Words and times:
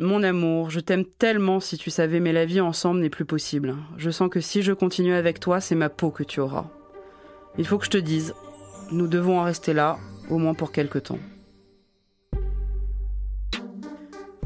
Mon 0.00 0.22
amour, 0.22 0.70
je 0.70 0.78
t'aime 0.78 1.04
tellement 1.04 1.58
si 1.58 1.76
tu 1.76 1.90
savais, 1.90 2.20
mais 2.20 2.32
la 2.32 2.44
vie 2.44 2.60
ensemble 2.60 3.00
n'est 3.00 3.10
plus 3.10 3.24
possible. 3.24 3.74
Je 3.96 4.10
sens 4.10 4.30
que 4.30 4.40
si 4.40 4.62
je 4.62 4.72
continue 4.72 5.14
avec 5.14 5.40
toi, 5.40 5.60
c'est 5.60 5.74
ma 5.74 5.88
peau 5.88 6.12
que 6.12 6.22
tu 6.22 6.38
auras. 6.38 6.66
Il 7.58 7.66
faut 7.66 7.78
que 7.78 7.84
je 7.84 7.90
te 7.90 7.98
dise, 7.98 8.32
nous 8.92 9.08
devons 9.08 9.40
en 9.40 9.42
rester 9.42 9.72
là, 9.72 9.98
au 10.30 10.38
moins 10.38 10.54
pour 10.54 10.70
quelque 10.70 11.00
temps. 11.00 11.18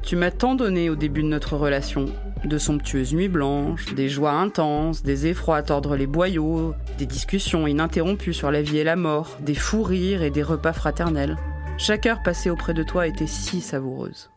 Tu 0.02 0.16
m'as 0.16 0.30
tant 0.30 0.54
donné 0.54 0.88
au 0.88 0.96
début 0.96 1.22
de 1.22 1.28
notre 1.28 1.58
relation. 1.58 2.06
De 2.46 2.56
somptueuses 2.56 3.12
nuits 3.12 3.28
blanches, 3.28 3.94
des 3.94 4.08
joies 4.08 4.32
intenses, 4.32 5.02
des 5.02 5.26
effrois 5.26 5.58
à 5.58 5.62
tordre 5.62 5.96
les 5.96 6.06
boyaux, 6.06 6.72
des 6.96 7.04
discussions 7.06 7.66
ininterrompues 7.66 8.32
sur 8.32 8.50
la 8.50 8.62
vie 8.62 8.78
et 8.78 8.84
la 8.84 8.96
mort, 8.96 9.36
des 9.40 9.54
fous 9.54 9.82
rires 9.82 10.22
et 10.22 10.30
des 10.30 10.42
repas 10.42 10.72
fraternels. 10.72 11.36
Chaque 11.76 12.06
heure 12.06 12.22
passée 12.22 12.48
auprès 12.48 12.72
de 12.72 12.82
toi 12.82 13.06
était 13.06 13.26
si 13.26 13.60
savoureuse. 13.60 14.30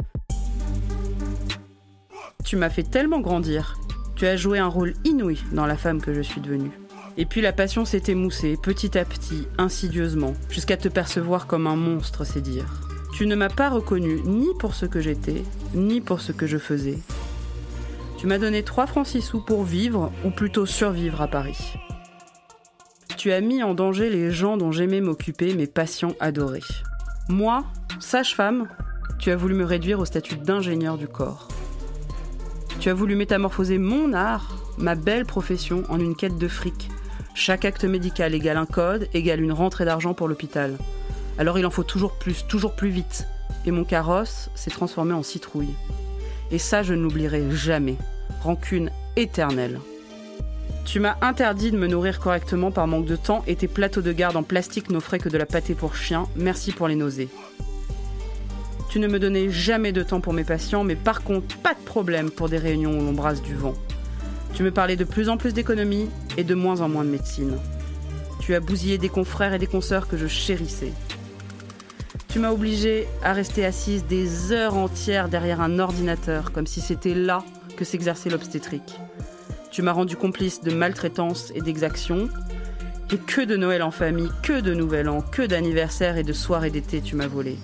Tu 2.45 2.57
m'as 2.57 2.69
fait 2.69 2.83
tellement 2.83 3.21
grandir. 3.21 3.75
Tu 4.15 4.27
as 4.27 4.37
joué 4.37 4.59
un 4.59 4.67
rôle 4.67 4.93
inouï 5.03 5.39
dans 5.51 5.65
la 5.65 5.75
femme 5.75 5.99
que 5.99 6.13
je 6.13 6.21
suis 6.21 6.41
devenue. 6.41 6.71
Et 7.17 7.25
puis 7.25 7.41
la 7.41 7.53
passion 7.53 7.85
s'est 7.85 8.03
émoussée 8.07 8.55
petit 8.61 8.97
à 8.99 9.03
petit, 9.03 9.47
insidieusement, 9.57 10.33
jusqu'à 10.49 10.77
te 10.77 10.87
percevoir 10.87 11.47
comme 11.47 11.65
un 11.65 11.75
monstre, 11.75 12.23
c'est 12.23 12.41
dire. 12.41 12.67
Tu 13.15 13.25
ne 13.25 13.35
m'as 13.35 13.49
pas 13.49 13.69
reconnu 13.69 14.21
ni 14.25 14.47
pour 14.59 14.75
ce 14.75 14.85
que 14.85 15.01
j'étais, 15.01 15.41
ni 15.73 16.01
pour 16.01 16.21
ce 16.21 16.33
que 16.33 16.45
je 16.45 16.59
faisais. 16.59 16.99
Tu 18.19 18.27
m'as 18.27 18.37
donné 18.37 18.61
3 18.61 18.85
francs 18.85 19.07
6 19.07 19.21
sous 19.21 19.43
pour 19.43 19.63
vivre, 19.63 20.11
ou 20.23 20.29
plutôt 20.29 20.67
survivre 20.67 21.21
à 21.21 21.27
Paris. 21.27 21.73
Tu 23.17 23.31
as 23.31 23.41
mis 23.41 23.63
en 23.63 23.73
danger 23.73 24.11
les 24.11 24.31
gens 24.31 24.55
dont 24.55 24.71
j'aimais 24.71 25.01
m'occuper, 25.01 25.55
mes 25.55 25.67
patients 25.67 26.13
adorés. 26.19 26.61
Moi, 27.27 27.63
sage-femme, 27.99 28.67
tu 29.17 29.31
as 29.31 29.35
voulu 29.35 29.55
me 29.55 29.65
réduire 29.65 29.99
au 29.99 30.05
statut 30.05 30.35
d'ingénieur 30.35 30.97
du 30.97 31.07
corps. 31.07 31.47
Tu 32.85 32.91
as 32.91 32.93
voulu 32.93 33.15
métamorphoser 33.15 33.79
mon 33.79 34.13
art, 34.13 34.57
ma 34.77 34.93
belle 34.93 35.25
profession, 35.25 35.81
en 35.89 35.99
une 35.99 36.15
quête 36.15 36.37
de 36.37 36.47
fric. 36.47 36.91
Chaque 37.33 37.65
acte 37.65 37.83
médical 37.83 38.35
égale 38.35 38.57
un 38.57 38.67
code, 38.67 39.09
égale 39.15 39.41
une 39.41 39.53
rentrée 39.53 39.85
d'argent 39.85 40.13
pour 40.13 40.27
l'hôpital. 40.27 40.77
Alors 41.39 41.57
il 41.57 41.65
en 41.65 41.71
faut 41.71 41.81
toujours 41.81 42.11
plus, 42.11 42.45
toujours 42.45 42.75
plus 42.75 42.89
vite. 42.89 43.25
Et 43.65 43.71
mon 43.71 43.85
carrosse 43.85 44.51
s'est 44.53 44.69
transformé 44.69 45.13
en 45.13 45.23
citrouille. 45.23 45.73
Et 46.51 46.59
ça, 46.59 46.83
je 46.83 46.93
ne 46.93 47.01
l'oublierai 47.01 47.49
jamais. 47.49 47.95
Rancune 48.43 48.91
éternelle. 49.15 49.79
Tu 50.85 50.99
m'as 50.99 51.17
interdit 51.21 51.71
de 51.71 51.77
me 51.79 51.87
nourrir 51.87 52.19
correctement 52.19 52.69
par 52.69 52.85
manque 52.85 53.07
de 53.07 53.15
temps 53.15 53.43
et 53.47 53.55
tes 53.55 53.67
plateaux 53.67 54.01
de 54.01 54.11
garde 54.11 54.35
en 54.35 54.43
plastique 54.43 54.91
n'offraient 54.91 55.17
que 55.17 55.29
de 55.29 55.39
la 55.39 55.47
pâtée 55.47 55.73
pour 55.73 55.95
chien. 55.95 56.27
Merci 56.35 56.71
pour 56.71 56.87
les 56.87 56.95
nausées. 56.95 57.29
Tu 58.89 58.99
ne 58.99 59.07
me 59.07 59.19
donnais 59.19 59.49
jamais 59.49 59.91
de 59.91 60.03
temps 60.03 60.21
pour 60.21 60.33
mes 60.33 60.43
patients, 60.43 60.83
mais 60.83 60.95
par 60.95 61.23
contre, 61.23 61.57
pas 61.57 61.73
de 61.73 61.79
problème 61.79 62.31
pour 62.31 62.49
des 62.49 62.57
réunions 62.57 62.97
où 62.97 63.03
l'on 63.03 63.13
brasse 63.13 63.41
du 63.41 63.55
vent. 63.55 63.73
Tu 64.53 64.63
me 64.63 64.71
parlais 64.71 64.95
de 64.95 65.03
plus 65.03 65.27
en 65.27 65.37
plus 65.37 65.53
d'économie 65.53 66.09
et 66.37 66.43
de 66.43 66.55
moins 66.55 66.81
en 66.81 66.87
moins 66.87 67.03
de 67.03 67.09
médecine. 67.09 67.57
Tu 68.39 68.55
as 68.55 68.59
bousillé 68.59 68.97
des 68.97 69.09
confrères 69.09 69.53
et 69.53 69.59
des 69.59 69.67
consoeurs 69.67 70.07
que 70.07 70.17
je 70.17 70.27
chérissais. 70.27 70.93
Tu 72.29 72.39
m'as 72.39 72.51
obligée 72.51 73.07
à 73.23 73.33
rester 73.33 73.65
assise 73.65 74.05
des 74.05 74.51
heures 74.51 74.75
entières 74.75 75.29
derrière 75.29 75.61
un 75.61 75.79
ordinateur, 75.79 76.51
comme 76.51 76.67
si 76.67 76.81
c'était 76.81 77.13
là 77.13 77.43
que 77.75 77.85
s'exerçait 77.85 78.29
l'obstétrique. 78.29 78.99
Tu 79.71 79.81
m'as 79.81 79.91
rendu 79.91 80.15
complice 80.15 80.61
de 80.61 80.73
maltraitance 80.73 81.51
et 81.53 81.61
d'exactions. 81.61 82.29
Et 83.11 83.17
que 83.17 83.41
de 83.41 83.55
Noël 83.55 83.83
en 83.83 83.91
famille, 83.91 84.29
que 84.41 84.61
de 84.61 84.73
Nouvel 84.73 85.09
An, 85.09 85.21
que 85.21 85.41
d'anniversaires 85.41 86.17
et 86.17 86.23
de 86.23 86.33
soirées 86.33 86.71
d'été 86.71 87.01
tu 87.01 87.15
m'as 87.15 87.27
volé. 87.27 87.57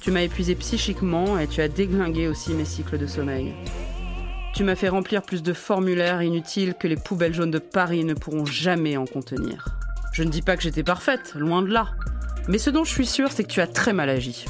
Tu 0.00 0.10
m'as 0.10 0.22
épuisé 0.22 0.54
psychiquement 0.54 1.38
et 1.38 1.46
tu 1.46 1.60
as 1.60 1.68
déglingué 1.68 2.26
aussi 2.26 2.54
mes 2.54 2.64
cycles 2.64 2.96
de 2.96 3.06
sommeil. 3.06 3.52
Tu 4.54 4.64
m'as 4.64 4.74
fait 4.74 4.88
remplir 4.88 5.22
plus 5.22 5.42
de 5.42 5.52
formulaires 5.52 6.22
inutiles 6.22 6.74
que 6.74 6.88
les 6.88 6.96
poubelles 6.96 7.34
jaunes 7.34 7.50
de 7.50 7.58
Paris 7.58 8.04
ne 8.04 8.14
pourront 8.14 8.46
jamais 8.46 8.96
en 8.96 9.04
contenir. 9.04 9.76
Je 10.12 10.22
ne 10.22 10.30
dis 10.30 10.42
pas 10.42 10.56
que 10.56 10.62
j'étais 10.62 10.82
parfaite, 10.82 11.34
loin 11.34 11.60
de 11.60 11.70
là. 11.70 11.90
Mais 12.48 12.58
ce 12.58 12.70
dont 12.70 12.84
je 12.84 12.90
suis 12.90 13.06
sûre, 13.06 13.30
c'est 13.30 13.44
que 13.44 13.52
tu 13.52 13.60
as 13.60 13.66
très 13.66 13.92
mal 13.92 14.08
agi. 14.08 14.46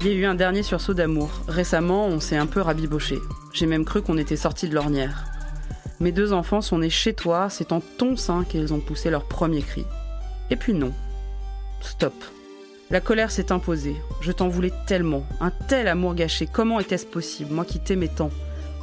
Il 0.00 0.08
y 0.08 0.10
a 0.10 0.14
eu 0.14 0.24
un 0.26 0.34
dernier 0.34 0.64
sursaut 0.64 0.94
d'amour. 0.94 1.30
Récemment, 1.46 2.06
on 2.06 2.18
s'est 2.18 2.36
un 2.36 2.46
peu 2.46 2.60
rabiboché. 2.60 3.18
J'ai 3.52 3.66
même 3.66 3.84
cru 3.84 4.02
qu'on 4.02 4.18
était 4.18 4.36
sortis 4.36 4.68
de 4.68 4.74
l'ornière. 4.74 5.24
Mes 6.00 6.12
deux 6.12 6.32
enfants 6.32 6.60
sont 6.60 6.78
nés 6.78 6.90
chez 6.90 7.14
toi, 7.14 7.48
c'est 7.48 7.72
en 7.72 7.80
ton 7.80 8.16
sein 8.16 8.44
qu'ils 8.44 8.74
ont 8.74 8.80
poussé 8.80 9.10
leur 9.10 9.26
premier 9.28 9.62
cri. 9.62 9.84
Et 10.50 10.56
puis 10.56 10.74
non. 10.74 10.92
Stop. 11.80 12.14
La 12.94 13.00
colère 13.00 13.32
s'est 13.32 13.50
imposée. 13.50 13.96
Je 14.20 14.30
t'en 14.30 14.46
voulais 14.46 14.72
tellement. 14.86 15.26
Un 15.40 15.50
tel 15.50 15.88
amour 15.88 16.14
gâché. 16.14 16.46
Comment 16.46 16.78
était-ce 16.78 17.06
possible? 17.06 17.52
Moi 17.52 17.64
qui 17.64 17.80
t'aimais 17.80 18.06
tant. 18.06 18.30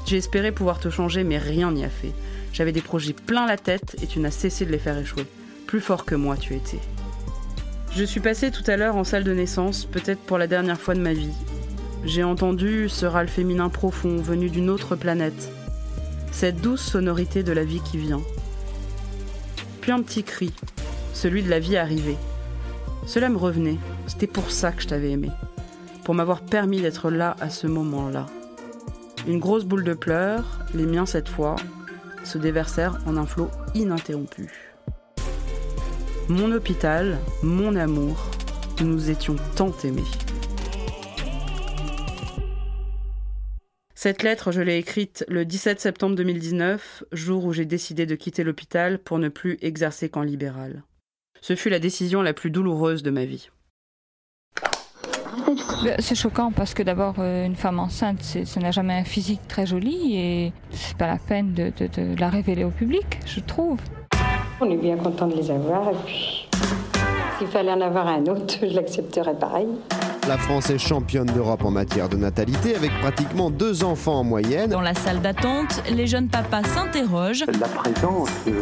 J'ai 0.06 0.18
espéré 0.18 0.52
pouvoir 0.52 0.82
te 0.82 0.90
changer, 0.90 1.24
mais 1.24 1.38
rien 1.38 1.72
n'y 1.72 1.86
a 1.86 1.90
fait. 1.90 2.12
J'avais 2.52 2.74
des 2.74 2.82
projets 2.82 3.14
plein 3.14 3.48
la 3.48 3.56
tête 3.56 3.96
et 4.04 4.08
tu 4.08 4.20
n'as 4.20 4.30
cessé 4.30 4.66
de 4.66 4.72
les 4.74 4.80
faire 4.80 4.98
échouer. 4.98 5.26
Plus 5.66 5.80
fort 5.80 6.04
que 6.04 6.16
moi, 6.16 6.36
tu 6.36 6.56
étais. 6.56 6.80
Je 7.96 8.04
suis 8.04 8.20
passée 8.20 8.52
tout 8.52 8.70
à 8.70 8.76
l'heure 8.76 8.98
en 8.98 9.06
salle 9.06 9.24
de 9.24 9.34
naissance, 9.34 9.86
peut-être 9.86 10.20
pour 10.20 10.38
la 10.38 10.48
dernière 10.48 10.82
fois 10.82 10.94
de 10.94 11.00
ma 11.00 11.14
vie. 11.14 11.32
J'ai 12.04 12.26
entendu 12.26 12.90
ce 12.90 13.06
râle 13.06 13.30
féminin 13.30 13.70
profond 13.70 14.18
venu 14.18 14.50
d'une 14.50 14.70
autre 14.70 14.98
planète. 14.98 15.54
Cette 16.34 16.60
douce 16.60 16.82
sonorité 16.82 17.44
de 17.44 17.54
la 17.54 17.64
vie 17.64 17.80
qui 17.80 17.98
vient. 17.98 18.22
Puis 19.80 19.94
un 19.94 20.02
petit 20.02 20.26
cri, 20.26 20.52
celui 21.14 21.44
de 21.44 21.50
la 21.50 21.60
vie 21.60 21.78
arrivée. 21.78 22.18
Cela 23.08 23.30
me 23.30 23.38
revenait. 23.38 23.78
C'était 24.08 24.28
pour 24.28 24.52
ça 24.52 24.72
que 24.72 24.82
je 24.82 24.88
t'avais 24.88 25.12
aimé. 25.12 25.30
Pour 26.04 26.16
m'avoir 26.16 26.42
permis 26.42 26.82
d'être 26.82 27.12
là 27.12 27.36
à 27.40 27.50
ce 27.50 27.68
moment-là. 27.68 28.26
Une 29.28 29.40
grosse 29.40 29.66
boule 29.66 29.84
de 29.84 29.94
pleurs, 29.94 30.60
les 30.74 30.86
miens 30.86 31.06
cette 31.06 31.30
fois, 31.30 31.56
se 32.24 32.38
déversèrent 32.38 33.00
en 33.06 33.18
un 33.18 33.26
flot 33.26 33.50
ininterrompu. 33.76 34.50
Mon 36.28 36.52
hôpital, 36.52 37.18
mon 37.44 37.76
amour, 37.76 38.32
nous 38.82 39.10
étions 39.10 39.36
tant 39.56 39.72
aimés. 39.84 40.04
Cette 43.94 44.24
lettre, 44.24 44.52
je 44.52 44.62
l'ai 44.62 44.78
écrite 44.78 45.24
le 45.28 45.46
17 45.46 45.80
septembre 45.80 46.16
2019, 46.16 47.04
jour 47.12 47.46
où 47.46 47.54
j'ai 47.54 47.66
décidé 47.66 48.08
de 48.08 48.16
quitter 48.16 48.44
l'hôpital 48.44 48.98
pour 48.98 49.20
ne 49.20 49.30
plus 49.30 49.60
exercer 49.62 50.10
qu'en 50.10 50.24
libéral. 50.24 50.82
Ce 51.42 51.56
fut 51.56 51.70
la 51.70 51.78
décision 51.78 52.24
la 52.24 52.34
plus 52.34 52.50
douloureuse 52.50 53.04
de 53.04 53.12
ma 53.12 53.26
vie. 53.26 53.50
C'est 56.00 56.16
choquant 56.16 56.52
parce 56.52 56.74
que 56.74 56.84
d'abord, 56.84 57.16
euh, 57.20 57.46
une 57.46 57.56
femme 57.56 57.80
enceinte, 57.80 58.22
ça 58.22 58.60
n'a 58.60 58.72
jamais 58.72 58.94
un 58.94 59.04
physique 59.04 59.42
très 59.48 59.66
joli 59.66 60.16
et 60.16 60.54
c'est 60.72 60.98
pas 60.98 61.08
la 61.08 61.18
peine 61.18 61.54
de, 61.54 61.72
de, 61.80 62.20
la 62.20 62.30
révéler 62.30 62.64
au 62.64 62.70
public, 62.70 63.20
je 63.26 63.40
trouve. 63.40 63.80
On 64.60 64.70
est 64.70 64.78
bien 64.78 64.98
content 64.98 65.28
de 65.28 65.36
les 65.36 65.50
avoir 65.50 65.90
et 65.90 65.96
puis 66.06 66.48
s'il 67.38 67.48
fallait 67.48 67.72
en 67.72 67.82
avoir 67.82 68.08
un 68.08 68.22
autre, 68.28 68.56
je 68.62 68.76
l'accepterais 68.76 69.34
pareil. 69.34 69.68
La 70.28 70.38
France 70.38 70.70
est 70.70 70.78
championne 70.78 71.26
d'Europe 71.26 71.66
en 71.66 71.72
matière 71.72 72.08
de 72.08 72.16
natalité 72.16 72.76
avec 72.76 72.92
pratiquement 73.02 73.50
deux 73.50 73.84
enfants 73.84 74.20
en 74.20 74.24
moyenne. 74.24 74.70
Dans 74.70 74.82
la 74.82 74.94
salle 74.94 75.20
d'attente, 75.20 75.82
les 75.92 76.06
jeunes 76.06 76.28
papas 76.28 76.64
s'interrogent. 76.64 77.46
La 77.60 77.68
présence 77.68 78.30
euh, 78.48 78.62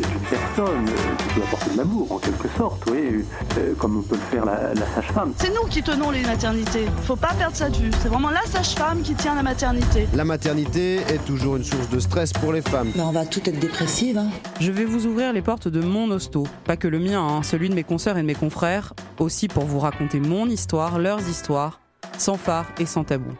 d'une 0.00 0.20
personne 0.30 0.84
qui 0.86 1.34
doit 1.34 1.44
apporter 1.44 1.70
de 1.70 1.76
l'amour 1.76 2.12
en 2.12 2.18
quelque 2.18 2.48
sorte, 2.56 2.82
oui, 2.90 3.24
euh, 3.58 3.74
comme 3.78 3.98
on 3.98 4.02
peut 4.02 4.16
le 4.16 4.36
faire 4.36 4.44
la, 4.44 4.74
sage-femme. 4.94 5.32
C'est 5.36 5.52
nous 5.54 5.68
qui 5.68 5.82
tenons 5.82 6.10
les 6.10 6.22
maternités. 6.22 6.86
Faut 7.04 7.16
pas 7.16 7.34
perdre 7.34 7.56
ça 7.56 7.68
de 7.70 7.76
vue. 7.76 7.90
C'est 8.00 8.08
vraiment 8.08 8.30
la 8.30 8.42
sage-femme 8.42 9.02
qui 9.02 9.14
tient 9.14 9.34
la 9.34 9.42
maternité. 9.42 10.08
La 10.14 10.24
maternité 10.24 10.96
est 10.96 11.24
toujours 11.24 11.56
une 11.56 11.64
source 11.64 11.88
de 11.88 11.98
stress 11.98 12.32
pour 12.32 12.52
les 12.52 12.62
femmes. 12.62 12.90
Mais 12.94 13.02
on 13.02 13.12
va 13.12 13.26
tout 13.26 13.40
être 13.44 13.58
dépressive. 13.58 14.18
Hein. 14.18 14.28
Je 14.60 14.72
vais 14.72 14.84
vous 14.84 15.06
ouvrir 15.06 15.32
les 15.32 15.42
portes 15.42 15.68
de 15.68 15.80
mon 15.80 16.10
hosto. 16.10 16.46
Pas 16.64 16.76
que 16.76 16.88
le 16.88 16.98
mien, 16.98 17.20
hein, 17.20 17.42
celui 17.42 17.68
de 17.68 17.74
mes 17.74 17.84
consoeurs 17.84 18.18
et 18.18 18.22
de 18.22 18.26
mes 18.26 18.34
confrères. 18.34 18.94
Aussi 19.18 19.48
pour 19.48 19.64
vous 19.64 19.78
raconter 19.78 20.20
mon 20.20 20.46
histoire, 20.46 20.98
leurs 20.98 21.26
histoires, 21.28 21.80
sans 22.18 22.36
phare 22.36 22.66
et 22.78 22.86
sans 22.86 23.04
tabou. 23.04 23.32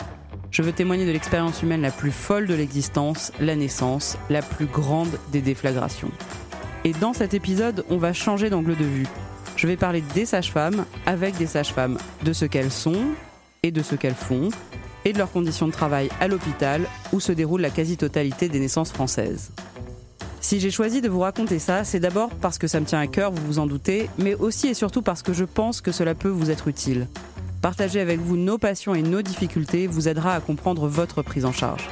Je 0.52 0.60
veux 0.60 0.72
témoigner 0.72 1.06
de 1.06 1.12
l'expérience 1.12 1.62
humaine 1.62 1.80
la 1.80 1.90
plus 1.90 2.10
folle 2.10 2.46
de 2.46 2.52
l'existence, 2.52 3.32
la 3.40 3.56
naissance, 3.56 4.18
la 4.28 4.42
plus 4.42 4.66
grande 4.66 5.08
des 5.32 5.40
déflagrations. 5.40 6.10
Et 6.84 6.92
dans 6.92 7.12
cet 7.12 7.32
épisode, 7.32 7.84
on 7.90 7.96
va 7.96 8.12
changer 8.12 8.50
d'angle 8.50 8.76
de 8.76 8.84
vue. 8.84 9.06
Je 9.56 9.66
vais 9.66 9.76
parler 9.76 10.02
des 10.14 10.26
sages-femmes 10.26 10.84
avec 11.06 11.36
des 11.36 11.46
sages-femmes, 11.46 11.98
de 12.24 12.32
ce 12.32 12.44
qu'elles 12.44 12.72
sont 12.72 13.04
et 13.62 13.70
de 13.70 13.82
ce 13.82 13.94
qu'elles 13.94 14.14
font, 14.14 14.48
et 15.04 15.12
de 15.12 15.18
leurs 15.18 15.30
conditions 15.30 15.68
de 15.68 15.72
travail 15.72 16.08
à 16.20 16.26
l'hôpital 16.26 16.82
où 17.12 17.20
se 17.20 17.30
déroule 17.30 17.60
la 17.60 17.70
quasi-totalité 17.70 18.48
des 18.48 18.58
naissances 18.58 18.92
françaises. 18.92 19.52
Si 20.40 20.58
j'ai 20.58 20.72
choisi 20.72 21.00
de 21.00 21.08
vous 21.08 21.20
raconter 21.20 21.60
ça, 21.60 21.84
c'est 21.84 22.00
d'abord 22.00 22.30
parce 22.30 22.58
que 22.58 22.66
ça 22.66 22.80
me 22.80 22.86
tient 22.86 22.98
à 22.98 23.06
cœur, 23.06 23.30
vous 23.30 23.46
vous 23.46 23.58
en 23.60 23.66
doutez, 23.66 24.10
mais 24.18 24.34
aussi 24.34 24.66
et 24.66 24.74
surtout 24.74 25.02
parce 25.02 25.22
que 25.22 25.32
je 25.32 25.44
pense 25.44 25.80
que 25.80 25.92
cela 25.92 26.16
peut 26.16 26.28
vous 26.28 26.50
être 26.50 26.66
utile. 26.66 27.06
Partager 27.60 28.00
avec 28.00 28.18
vous 28.18 28.36
nos 28.36 28.58
passions 28.58 28.96
et 28.96 29.02
nos 29.02 29.22
difficultés 29.22 29.86
vous 29.86 30.08
aidera 30.08 30.34
à 30.34 30.40
comprendre 30.40 30.88
votre 30.88 31.22
prise 31.22 31.44
en 31.44 31.52
charge. 31.52 31.88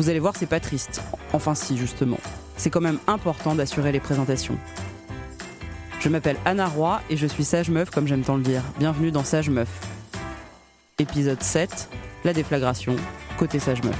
Vous 0.00 0.08
allez 0.08 0.18
voir, 0.18 0.34
c'est 0.34 0.46
pas 0.46 0.60
triste. 0.60 1.02
Enfin 1.34 1.54
si, 1.54 1.76
justement 1.76 2.16
c'est 2.56 2.70
quand 2.70 2.80
même 2.80 2.98
important 3.06 3.54
d'assurer 3.54 3.92
les 3.92 4.00
présentations. 4.00 4.56
Je 5.98 6.08
m'appelle 6.08 6.36
Anna 6.46 6.68
Roy 6.68 7.02
et 7.10 7.16
je 7.16 7.26
suis 7.26 7.44
Sage 7.44 7.70
Meuf 7.70 7.90
comme 7.90 8.06
j'aime 8.06 8.22
tant 8.22 8.36
le 8.36 8.42
dire. 8.42 8.62
Bienvenue 8.78 9.10
dans 9.10 9.24
Sage 9.24 9.50
Meuf. 9.50 9.68
Épisode 10.98 11.42
7 11.42 11.88
la 12.24 12.32
déflagration, 12.34 12.96
côté 13.38 13.58
sage 13.58 13.82
meuf. 13.82 13.96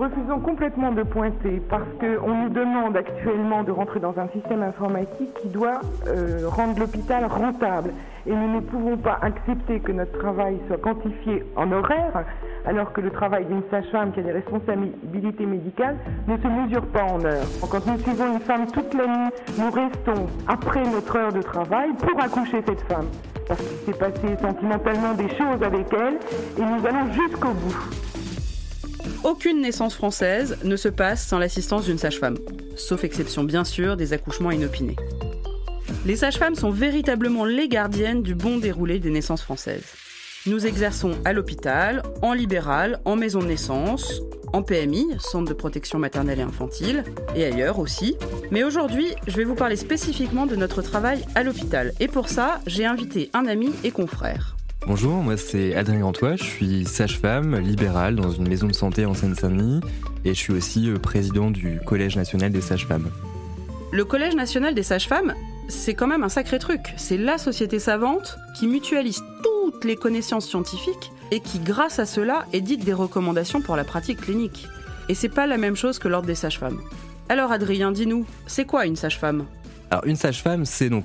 Refusons 0.00 0.40
complètement 0.40 0.92
de 0.92 1.02
pointer 1.02 1.60
parce 1.68 1.88
qu'on 2.00 2.34
nous 2.34 2.48
demande 2.48 2.96
actuellement 2.96 3.62
de 3.62 3.70
rentrer 3.70 4.00
dans 4.00 4.18
un 4.18 4.28
système 4.28 4.62
informatique 4.62 5.34
qui 5.42 5.48
doit 5.48 5.80
euh, 6.06 6.48
rendre 6.48 6.78
l'hôpital 6.78 7.26
rentable. 7.26 7.92
Et 8.26 8.32
nous 8.32 8.54
ne 8.54 8.60
pouvons 8.60 8.96
pas 8.96 9.18
accepter 9.20 9.80
que 9.80 9.92
notre 9.92 10.18
travail 10.18 10.58
soit 10.68 10.78
quantifié 10.78 11.44
en 11.54 11.70
horaire 11.70 12.24
alors 12.64 12.92
que 12.92 13.02
le 13.02 13.10
travail 13.10 13.44
d'une 13.44 13.62
sage-femme 13.70 14.12
qui 14.12 14.20
a 14.20 14.22
des 14.22 14.32
responsabilités 14.32 15.44
médicales 15.44 15.96
ne 16.26 16.36
se 16.38 16.48
mesure 16.48 16.86
pas 16.86 17.04
en 17.04 17.22
heures. 17.24 17.46
Quand 17.70 17.86
nous 17.86 17.98
suivons 17.98 18.32
une 18.32 18.40
femme 18.40 18.66
toute 18.72 18.94
la 18.94 19.06
nuit, 19.06 19.30
nous 19.58 19.70
restons 19.70 20.26
après 20.48 20.82
notre 20.82 21.16
heure 21.16 21.32
de 21.32 21.42
travail 21.42 21.90
pour 21.94 22.18
accoucher 22.22 22.62
cette 22.66 22.82
femme. 22.82 23.06
Parce 23.46 23.60
qu'il 23.60 23.92
s'est 23.92 23.98
passé 23.98 24.36
sentimentalement 24.40 25.12
des 25.14 25.28
choses 25.28 25.62
avec 25.62 25.92
elle 25.92 26.18
et 26.58 26.62
nous 26.62 26.86
allons 26.86 27.12
jusqu'au 27.12 27.48
bout. 27.48 28.09
Aucune 29.22 29.60
naissance 29.60 29.94
française 29.94 30.56
ne 30.64 30.76
se 30.76 30.88
passe 30.88 31.26
sans 31.26 31.38
l'assistance 31.38 31.84
d'une 31.84 31.98
sage-femme, 31.98 32.38
sauf 32.74 33.04
exception 33.04 33.44
bien 33.44 33.64
sûr 33.64 33.98
des 33.98 34.14
accouchements 34.14 34.50
inopinés. 34.50 34.96
Les 36.06 36.16
sages-femmes 36.16 36.54
sont 36.54 36.70
véritablement 36.70 37.44
les 37.44 37.68
gardiennes 37.68 38.22
du 38.22 38.34
bon 38.34 38.56
déroulé 38.56 38.98
des 38.98 39.10
naissances 39.10 39.42
françaises. 39.42 39.84
Nous 40.46 40.66
exerçons 40.66 41.12
à 41.26 41.34
l'hôpital, 41.34 42.02
en 42.22 42.32
libéral, 42.32 42.98
en 43.04 43.14
maison 43.14 43.40
de 43.40 43.46
naissance, 43.46 44.22
en 44.54 44.62
PMI, 44.62 45.06
centre 45.18 45.50
de 45.50 45.54
protection 45.54 45.98
maternelle 45.98 46.40
et 46.40 46.42
infantile, 46.42 47.04
et 47.36 47.44
ailleurs 47.44 47.78
aussi. 47.78 48.16
Mais 48.50 48.64
aujourd'hui, 48.64 49.14
je 49.26 49.36
vais 49.36 49.44
vous 49.44 49.54
parler 49.54 49.76
spécifiquement 49.76 50.46
de 50.46 50.56
notre 50.56 50.80
travail 50.80 51.26
à 51.34 51.42
l'hôpital. 51.42 51.92
Et 52.00 52.08
pour 52.08 52.30
ça, 52.30 52.60
j'ai 52.66 52.86
invité 52.86 53.28
un 53.34 53.46
ami 53.46 53.70
et 53.84 53.90
confrère. 53.90 54.56
Bonjour, 54.86 55.22
moi 55.22 55.36
c'est 55.36 55.74
Adrien 55.74 56.04
Antoine, 56.04 56.38
je 56.38 56.44
suis 56.44 56.84
sage-femme 56.86 57.56
libérale 57.58 58.16
dans 58.16 58.30
une 58.30 58.48
maison 58.48 58.66
de 58.66 58.72
santé 58.72 59.04
en 59.04 59.12
Seine-Saint-Denis 59.12 59.80
et 60.24 60.30
je 60.34 60.38
suis 60.38 60.52
aussi 60.54 60.88
euh, 60.88 60.98
président 60.98 61.50
du 61.50 61.80
Collège 61.84 62.16
national 62.16 62.50
des 62.50 62.62
sages-femmes. 62.62 63.10
Le 63.92 64.04
Collège 64.04 64.34
national 64.34 64.74
des 64.74 64.82
sages-femmes, 64.82 65.34
c'est 65.68 65.94
quand 65.94 66.06
même 66.06 66.22
un 66.22 66.28
sacré 66.30 66.58
truc. 66.58 66.80
C'est 66.96 67.18
la 67.18 67.36
société 67.36 67.78
savante 67.78 68.38
qui 68.58 68.66
mutualise 68.66 69.22
toutes 69.42 69.84
les 69.84 69.96
connaissances 69.96 70.48
scientifiques 70.48 71.12
et 71.30 71.40
qui, 71.40 71.58
grâce 71.58 71.98
à 71.98 72.06
cela, 72.06 72.46
édite 72.52 72.84
des 72.84 72.92
recommandations 72.94 73.60
pour 73.60 73.76
la 73.76 73.84
pratique 73.84 74.22
clinique. 74.22 74.66
Et 75.08 75.14
c'est 75.14 75.28
pas 75.28 75.46
la 75.46 75.58
même 75.58 75.76
chose 75.76 75.98
que 75.98 76.08
l'ordre 76.08 76.26
des 76.26 76.34
sages-femmes. 76.34 76.80
Alors 77.28 77.52
Adrien, 77.52 77.92
dis-nous, 77.92 78.26
c'est 78.46 78.64
quoi 78.64 78.86
une 78.86 78.96
sage-femme? 78.96 79.44
Alors 79.90 80.06
une 80.06 80.16
sage-femme, 80.16 80.64
c'est 80.64 80.88
donc 80.88 81.04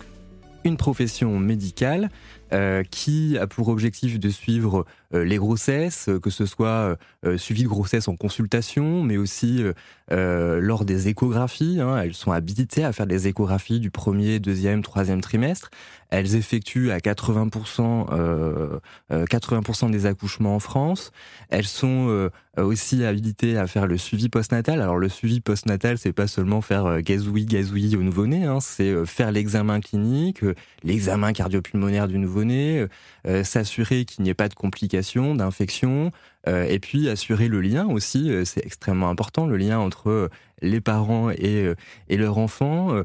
une 0.64 0.78
profession 0.78 1.38
médicale 1.38 2.10
euh, 2.56 2.84
qui 2.90 3.38
a 3.38 3.48
pour 3.48 3.68
objectif 3.68 4.18
de 4.18 4.30
suivre 4.30 4.86
euh, 5.14 5.26
les 5.26 5.36
grossesses, 5.36 6.10
que 6.24 6.30
ce 6.30 6.46
soit 6.46 6.96
euh, 7.26 7.38
suivi 7.38 7.64
de 7.64 7.68
grossesse 7.68 8.08
en 8.08 8.16
consultation, 8.16 9.04
mais 9.04 9.18
aussi 9.18 9.64
lors 10.10 10.86
des 10.86 11.08
échographies. 11.08 11.80
Hein. 11.82 11.98
elles 11.98 12.14
sont 12.14 12.32
habilitées 12.32 12.86
à 12.86 12.94
faire 12.94 13.08
des 13.08 13.28
échographies 13.28 13.80
du 13.80 13.90
premier, 13.90 14.40
deuxième, 14.40 14.84
troisième 14.84 15.20
trimestre. 15.20 15.72
Elles 16.12 16.36
effectuent 16.36 16.92
à 16.92 17.00
80%, 17.00 18.80
80 19.28 19.90
des 19.90 20.06
accouchements 20.06 20.56
en 20.56 20.60
France. 20.60 21.12
Elles 21.50 21.66
sont 21.66 22.30
aussi 22.56 23.04
habilitées 23.04 23.58
à 23.58 23.66
faire 23.66 23.88
le 23.88 23.98
suivi 23.98 24.30
postnatal. 24.30 24.80
Alors 24.80 24.98
le 24.98 25.10
suivi 25.10 25.42
postnatal, 25.42 25.98
c'est 25.98 26.14
pas 26.14 26.28
seulement 26.28 26.62
faire 26.62 27.02
gazouille, 27.02 27.46
gazouille 27.46 27.96
au 27.96 28.04
nouveau-né, 28.04 28.46
hein, 28.46 28.60
c'est 28.62 29.08
faire 29.08 29.32
l'examen 29.32 29.80
clinique, 29.80 30.46
l'examen 30.84 31.34
cardiopulmonaire 31.34 32.08
du 32.08 32.20
nouveau-né 32.20 32.45
euh, 32.54 32.88
euh, 33.28 33.44
s'assurer 33.44 34.06
qu'il 34.06 34.24
n'y 34.24 34.30
ait 34.30 34.36
pas 34.36 34.50
de 34.50 34.54
complications, 34.54 35.36
d'infections, 35.36 36.12
euh, 36.48 36.64
et 36.64 36.80
puis 36.80 37.10
assurer 37.10 37.48
le 37.48 37.62
lien 37.62 37.88
aussi, 37.88 38.32
c'est 38.46 38.66
extrêmement 38.66 39.10
important, 39.10 39.48
le 39.48 39.58
lien 39.58 39.80
entre 39.80 40.30
les 40.62 40.82
parents 40.82 41.32
et, 41.32 41.74
et 42.08 42.18
leur 42.18 42.38
enfant, 42.38 43.02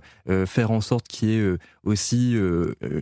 faire 0.47 0.71
en 0.71 0.81
sorte 0.81 1.09
qu'il 1.09 1.29
y 1.31 1.37
ait 1.37 1.57
aussi 1.85 2.37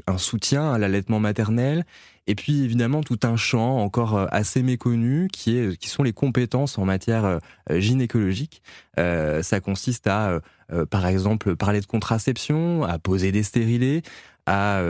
un 0.07 0.19
soutien 0.19 0.73
à 0.73 0.79
l'allaitement 0.79 1.21
maternel, 1.21 1.85
et 2.27 2.35
puis 2.35 2.63
évidemment 2.63 3.03
tout 3.03 3.19
un 3.25 3.37
champ 3.37 3.79
encore 3.79 4.29
assez 4.33 4.63
méconnu 4.63 5.29
qui, 5.33 5.59
est, 5.59 5.77
qui 5.77 5.89
sont 5.89 6.03
les 6.03 6.13
compétences 6.13 6.79
en 6.79 6.85
matière 6.85 7.41
gynécologique. 7.71 8.63
ça 8.97 9.61
consiste 9.61 10.07
à, 10.07 10.41
par 10.91 11.07
exemple, 11.07 11.57
parler 11.57 11.81
de 11.81 11.87
contraception, 11.87 12.85
à 12.85 12.99
poser 12.99 13.33
des 13.33 13.43
stérilés, 13.43 14.03
à 14.47 14.83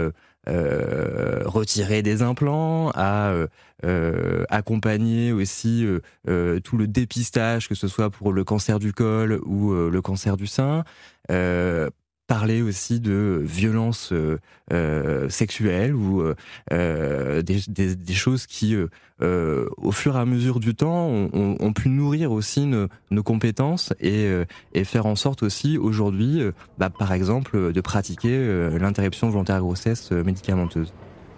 retirer 0.49 2.03
des 2.03 2.23
implants, 2.23 2.91
à 2.95 3.31
euh, 3.31 3.47
euh, 3.85 4.45
accompagner 4.49 5.33
aussi 5.33 5.87
tout 6.27 6.77
le 6.77 6.87
dépistage, 6.87 7.69
que 7.69 7.75
ce 7.75 7.89
soit 7.89 8.11
pour 8.11 8.33
le 8.33 8.45
cancer 8.45 8.79
du 8.79 8.93
col 8.93 9.41
ou 9.45 9.73
le 9.73 10.03
cancer 10.03 10.37
du 10.37 10.47
sein 10.47 10.85
parler 12.29 12.63
aussi 12.63 13.01
de 13.01 13.41
violences 13.43 14.13
euh, 14.13 14.39
euh 14.73 15.29
sexuelles 15.31 15.95
ou 15.95 16.23
euh, 16.73 17.43
des, 17.43 18.15
choses 18.15 18.47
qui, 18.47 18.77
au 19.21 19.93
fur 19.93 20.17
et 20.17 20.21
à 20.21 20.25
mesure 20.25 20.61
du 20.61 20.75
temps, 20.75 21.09
ont, 21.33 21.73
pu 21.73 21.89
nourrir 21.89 22.31
aussi 22.31 22.67
nos, 22.67 23.23
compétences 23.25 23.93
et, 24.01 24.31
et, 24.75 24.85
faire 24.85 25.07
en 25.07 25.17
sorte 25.17 25.43
aussi 25.43 25.79
aujourd'hui, 25.79 26.43
bah, 26.79 26.91
par 26.91 27.13
exemple, 27.13 27.73
de 27.73 27.81
pratiquer 27.81 28.71
l'interruption 28.79 29.29
volontaire 29.31 29.57
de 29.57 29.63
grossesse 29.63 30.11
médicamenteuse. 30.13 30.93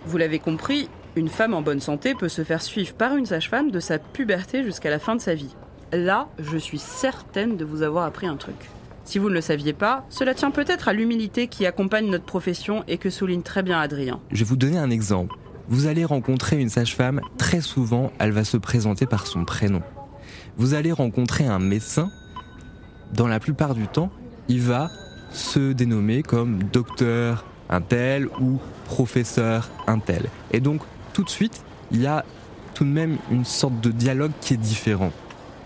Vous 0.06 0.18
l'avez 0.18 0.38
compris, 0.38 0.88
une 1.14 1.28
femme 1.28 1.54
en 1.54 1.62
bonne 1.62 1.80
santé 1.80 2.14
peut 2.14 2.28
se 2.28 2.42
faire 2.42 2.62
suivre 2.62 2.94
par 2.94 3.16
une 3.16 3.26
sage-femme 3.26 3.70
de 3.70 3.80
sa 3.80 3.98
puberté 3.98 4.64
jusqu'à 4.64 4.90
la 4.90 4.98
fin 4.98 5.14
de 5.14 5.20
sa 5.20 5.34
vie. 5.34 5.54
Là, 5.92 6.28
je 6.38 6.56
suis 6.56 6.78
certaine 6.78 7.56
de 7.56 7.64
vous 7.64 7.82
avoir 7.82 8.04
appris 8.04 8.26
un 8.26 8.36
truc. 8.36 8.70
Si 9.10 9.18
vous 9.18 9.28
ne 9.28 9.34
le 9.34 9.40
saviez 9.40 9.72
pas, 9.72 10.06
cela 10.08 10.34
tient 10.34 10.52
peut-être 10.52 10.86
à 10.86 10.92
l'humilité 10.92 11.48
qui 11.48 11.66
accompagne 11.66 12.08
notre 12.08 12.24
profession 12.24 12.84
et 12.86 12.96
que 12.96 13.10
souligne 13.10 13.42
très 13.42 13.64
bien 13.64 13.80
Adrien. 13.80 14.20
Je 14.30 14.38
vais 14.38 14.44
vous 14.44 14.54
donner 14.54 14.78
un 14.78 14.88
exemple. 14.88 15.34
Vous 15.66 15.88
allez 15.88 16.04
rencontrer 16.04 16.60
une 16.60 16.68
sage-femme, 16.68 17.20
très 17.36 17.60
souvent, 17.60 18.12
elle 18.20 18.30
va 18.30 18.44
se 18.44 18.56
présenter 18.56 19.06
par 19.06 19.26
son 19.26 19.44
prénom. 19.44 19.82
Vous 20.58 20.74
allez 20.74 20.92
rencontrer 20.92 21.44
un 21.44 21.58
médecin, 21.58 22.08
dans 23.12 23.26
la 23.26 23.40
plupart 23.40 23.74
du 23.74 23.88
temps, 23.88 24.12
il 24.46 24.60
va 24.60 24.92
se 25.32 25.72
dénommer 25.72 26.22
comme 26.22 26.62
docteur 26.72 27.44
un 27.68 27.80
tel 27.80 28.28
ou 28.40 28.60
professeur 28.84 29.70
un 29.88 29.98
tel. 29.98 30.26
Et 30.52 30.60
donc, 30.60 30.82
tout 31.14 31.24
de 31.24 31.30
suite, 31.30 31.64
il 31.90 32.00
y 32.00 32.06
a 32.06 32.24
tout 32.74 32.84
de 32.84 32.90
même 32.90 33.16
une 33.32 33.44
sorte 33.44 33.80
de 33.80 33.90
dialogue 33.90 34.30
qui 34.40 34.54
est 34.54 34.56
différent. 34.56 35.10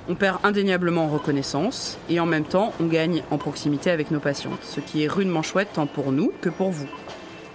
On 0.06 0.14
perd 0.14 0.38
indéniablement 0.44 1.04
en 1.04 1.08
reconnaissance 1.08 1.98
et 2.10 2.20
en 2.20 2.26
même 2.26 2.44
temps 2.44 2.72
on 2.78 2.86
gagne 2.86 3.22
en 3.30 3.38
proximité 3.38 3.90
avec 3.90 4.10
nos 4.10 4.20
patients, 4.20 4.58
ce 4.62 4.80
qui 4.80 5.02
est 5.02 5.08
rudement 5.08 5.42
chouette 5.42 5.70
tant 5.72 5.86
pour 5.86 6.12
nous 6.12 6.32
que 6.42 6.50
pour 6.50 6.70
vous. 6.70 6.88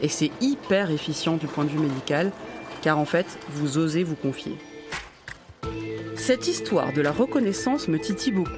Et 0.01 0.07
c'est 0.07 0.31
hyper 0.41 0.89
efficient 0.89 1.37
du 1.37 1.45
point 1.45 1.65
de 1.65 1.69
vue 1.69 1.79
médical, 1.79 2.31
car 2.81 2.97
en 2.97 3.05
fait 3.05 3.37
vous 3.49 3.77
osez 3.77 4.03
vous 4.03 4.15
confier. 4.15 4.57
Cette 6.15 6.47
histoire 6.47 6.91
de 6.93 7.01
la 7.01 7.11
reconnaissance 7.11 7.87
me 7.87 7.99
titille 7.99 8.33
beaucoup. 8.33 8.51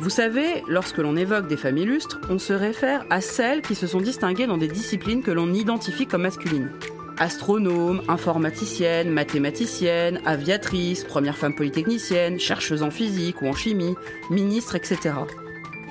Vous 0.00 0.10
savez, 0.10 0.62
lorsque 0.66 0.98
l'on 0.98 1.16
évoque 1.16 1.46
des 1.46 1.56
femmes 1.56 1.78
illustres, 1.78 2.20
on 2.28 2.38
se 2.38 2.52
réfère 2.52 3.04
à 3.10 3.20
celles 3.20 3.62
qui 3.62 3.74
se 3.74 3.86
sont 3.86 4.00
distinguées 4.00 4.46
dans 4.46 4.58
des 4.58 4.68
disciplines 4.68 5.22
que 5.22 5.30
l'on 5.30 5.52
identifie 5.52 6.06
comme 6.06 6.22
masculines. 6.22 6.70
Astronome, 7.18 8.02
informaticienne, 8.08 9.10
mathématicienne, 9.10 10.20
aviatrice, 10.24 11.04
première 11.04 11.36
femme 11.36 11.54
polytechnicienne, 11.54 12.40
chercheuse 12.40 12.82
en 12.82 12.90
physique 12.90 13.40
ou 13.42 13.46
en 13.46 13.54
chimie, 13.54 13.94
ministre, 14.30 14.74
etc. 14.74 15.14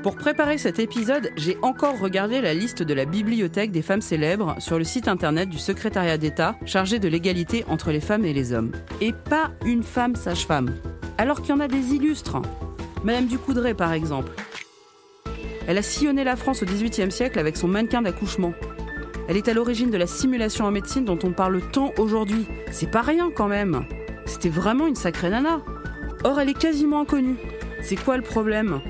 Pour 0.03 0.17
préparer 0.17 0.57
cet 0.57 0.79
épisode, 0.79 1.31
j'ai 1.37 1.57
encore 1.61 1.97
regardé 1.97 2.41
la 2.41 2.53
liste 2.53 2.83
de 2.83 2.93
la 2.93 3.05
bibliothèque 3.05 3.71
des 3.71 3.81
femmes 3.81 4.01
célèbres 4.01 4.55
sur 4.59 4.77
le 4.77 4.83
site 4.83 5.07
internet 5.07 5.47
du 5.47 5.57
secrétariat 5.57 6.17
d'État 6.17 6.57
chargé 6.65 6.99
de 6.99 7.07
l'égalité 7.07 7.63
entre 7.69 7.91
les 7.91 8.01
femmes 8.01 8.25
et 8.25 8.33
les 8.33 8.51
hommes. 8.51 8.73
Et 8.99 9.13
pas 9.13 9.51
une 9.65 9.83
femme 9.83 10.17
sage-femme. 10.17 10.75
Alors 11.17 11.41
qu'il 11.41 11.51
y 11.51 11.53
en 11.53 11.61
a 11.61 11.69
des 11.69 11.93
illustres. 11.93 12.41
Madame 13.05 13.27
Ducoudray 13.27 13.73
par 13.73 13.93
exemple. 13.93 14.33
Elle 15.67 15.77
a 15.77 15.81
sillonné 15.81 16.25
la 16.25 16.35
France 16.35 16.63
au 16.63 16.65
XVIIIe 16.65 17.11
siècle 17.11 17.39
avec 17.39 17.55
son 17.55 17.69
mannequin 17.69 18.01
d'accouchement. 18.01 18.53
Elle 19.27 19.37
est 19.37 19.47
à 19.47 19.53
l'origine 19.53 19.89
de 19.89 19.97
la 19.97 20.07
simulation 20.07 20.65
en 20.65 20.71
médecine 20.71 21.05
dont 21.05 21.19
on 21.23 21.31
parle 21.31 21.61
tant 21.71 21.93
aujourd'hui. 21.97 22.45
C'est 22.71 22.91
pas 22.91 23.01
rien 23.01 23.31
quand 23.33 23.47
même. 23.47 23.85
C'était 24.25 24.49
vraiment 24.49 24.87
une 24.87 24.95
sacrée 24.95 25.29
nana. 25.29 25.61
Or, 26.23 26.39
elle 26.39 26.49
est 26.49 26.57
quasiment 26.57 27.01
inconnue. 27.01 27.37
C'est 27.81 27.95
quoi 27.95 28.17
le 28.17 28.23
problème? 28.23 28.81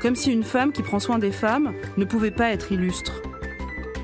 Comme 0.00 0.16
si 0.16 0.32
une 0.32 0.44
femme 0.44 0.72
qui 0.72 0.82
prend 0.82 0.98
soin 0.98 1.18
des 1.18 1.32
femmes 1.32 1.72
ne 1.96 2.04
pouvait 2.04 2.30
pas 2.30 2.50
être 2.50 2.72
illustre. 2.72 3.22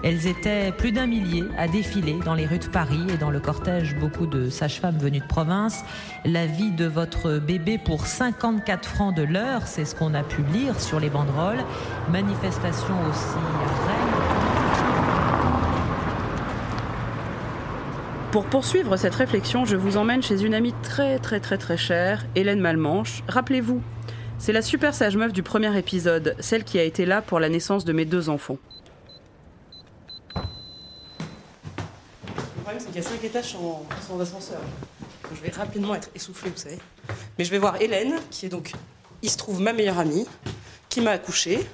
Elles 0.05 0.29
étaient 0.29 0.73
plus 0.73 0.93
d'un 0.93 1.07
millier 1.07 1.45
à 1.57 1.67
défiler 1.67 2.17
dans 2.25 2.35
les 2.35 2.47
rues 2.47 2.61
de 2.61 2.67
Paris 2.67 3.05
et 3.13 3.17
dans 3.17 3.31
le 3.31 3.41
cortège 3.41 3.97
beaucoup 3.97 4.27
de 4.27 4.49
sages-femmes 4.49 4.99
venues 4.99 5.19
de 5.21 5.27
province. 5.27 5.85
La 6.25 6.47
vie 6.47 6.71
de 6.71 6.87
votre 6.87 7.39
bébé 7.39 7.79
pour 7.85 8.07
54 8.07 8.89
francs 8.89 9.17
de 9.17 9.23
l'heure, 9.23 9.67
c'est 9.67 9.85
ce 9.85 9.97
qu'on 9.97 10.15
a 10.15 10.23
pu 10.23 10.43
lire 10.53 10.81
sur 10.81 11.01
les 11.01 11.11
banderoles. 11.11 11.65
Manifestation 12.11 12.95
aussi 13.11 13.39
à 13.89 13.98
Pour 18.39 18.47
poursuivre 18.47 18.97
cette 18.97 19.17
réflexion, 19.17 19.65
je 19.65 19.75
vous 19.75 19.97
emmène 19.97 20.23
chez 20.23 20.45
une 20.45 20.55
amie 20.55 20.73
très 20.85 21.19
très 21.19 21.41
très 21.41 21.59
très 21.59 21.77
chère, 21.77 22.25
Hélène 22.37 22.61
Malmanche. 22.61 23.25
Rappelez-vous, 23.27 23.83
c'est 24.39 24.53
la 24.53 24.63
super 24.63 24.95
sage 24.95 25.17
meuf 25.17 25.33
du 25.33 25.43
premier 25.43 25.77
épisode, 25.77 26.37
celle 26.39 26.63
qui 26.63 26.79
a 26.79 26.85
été 26.85 27.05
là 27.05 27.21
pour 27.21 27.41
la 27.41 27.49
naissance 27.49 27.85
de 27.85 27.93
mes 27.93 28.05
deux 28.05 28.29
enfants. 28.29 28.59
Le 30.37 30.43
problème, 32.63 32.79
c'est 32.79 32.87
qu'il 32.87 32.95
y 32.95 32.99
a 33.01 33.03
cinq 33.03 33.25
étages 33.25 33.57
sans, 33.57 34.21
ascenseur. 34.21 34.61
Je 35.35 35.41
vais 35.41 35.51
rapidement 35.51 35.97
être 35.97 36.11
essoufflée, 36.15 36.51
vous 36.51 36.63
savez. 36.63 36.79
Mais 37.41 37.45
je 37.45 37.51
vais 37.51 37.59
voir 37.59 37.83
Hélène, 37.83 38.15
qui 38.31 38.47
est 38.47 38.51
donc, 38.51 38.71
il 39.21 39.31
se 39.31 39.37
trouve, 39.37 39.61
ma 39.61 39.73
meilleure 39.73 39.99
amie, 39.99 40.29
qui 40.89 41.01
m'a 41.01 41.11
accouchée 41.11 41.67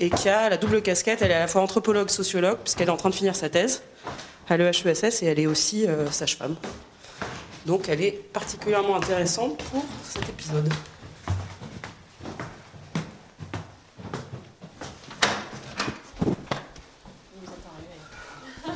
et 0.00 0.10
qui 0.10 0.28
a 0.28 0.48
la 0.48 0.56
double 0.56 0.82
casquette. 0.82 1.22
Elle 1.22 1.30
est 1.30 1.34
à 1.34 1.38
la 1.38 1.46
fois 1.46 1.62
anthropologue, 1.62 2.08
sociologue, 2.08 2.58
puisqu'elle 2.64 2.88
est 2.88 2.90
en 2.90 2.96
train 2.96 3.10
de 3.10 3.14
finir 3.14 3.36
sa 3.36 3.48
thèse 3.48 3.82
à 4.48 4.56
l'EHESS 4.56 5.22
et 5.22 5.26
elle 5.26 5.38
est 5.38 5.46
aussi 5.46 5.86
euh, 5.86 6.10
sage-femme. 6.10 6.56
Donc 7.66 7.88
elle 7.88 8.00
est 8.00 8.12
particulièrement 8.32 8.96
intéressante 8.96 9.58
pour 9.64 9.84
cet 10.02 10.28
épisode. 10.28 10.68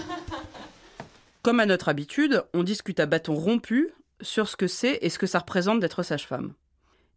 Comme 1.43 1.61
à 1.61 1.67
notre 1.67 1.89
habitude, 1.89 2.45
on 2.53 2.63
discute 2.63 3.01
à 3.01 3.07
bâton 3.07 3.35
rompu 3.35 3.91
sur 4.21 4.49
ce 4.49 4.57
que 4.57 4.67
c'est 4.67 4.99
et 5.03 5.09
ce 5.09 5.19
que 5.19 5.27
ça 5.27 5.39
représente 5.39 5.81
d'être 5.81 6.03
sage-femme. 6.03 6.53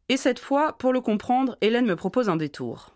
Et 0.09 0.17
cette 0.17 0.39
fois, 0.39 0.77
pour 0.77 0.93
le 0.93 1.01
comprendre, 1.01 1.57
Hélène 1.61 1.85
me 1.85 1.95
propose 1.95 2.29
un 2.29 2.35
détour. 2.35 2.93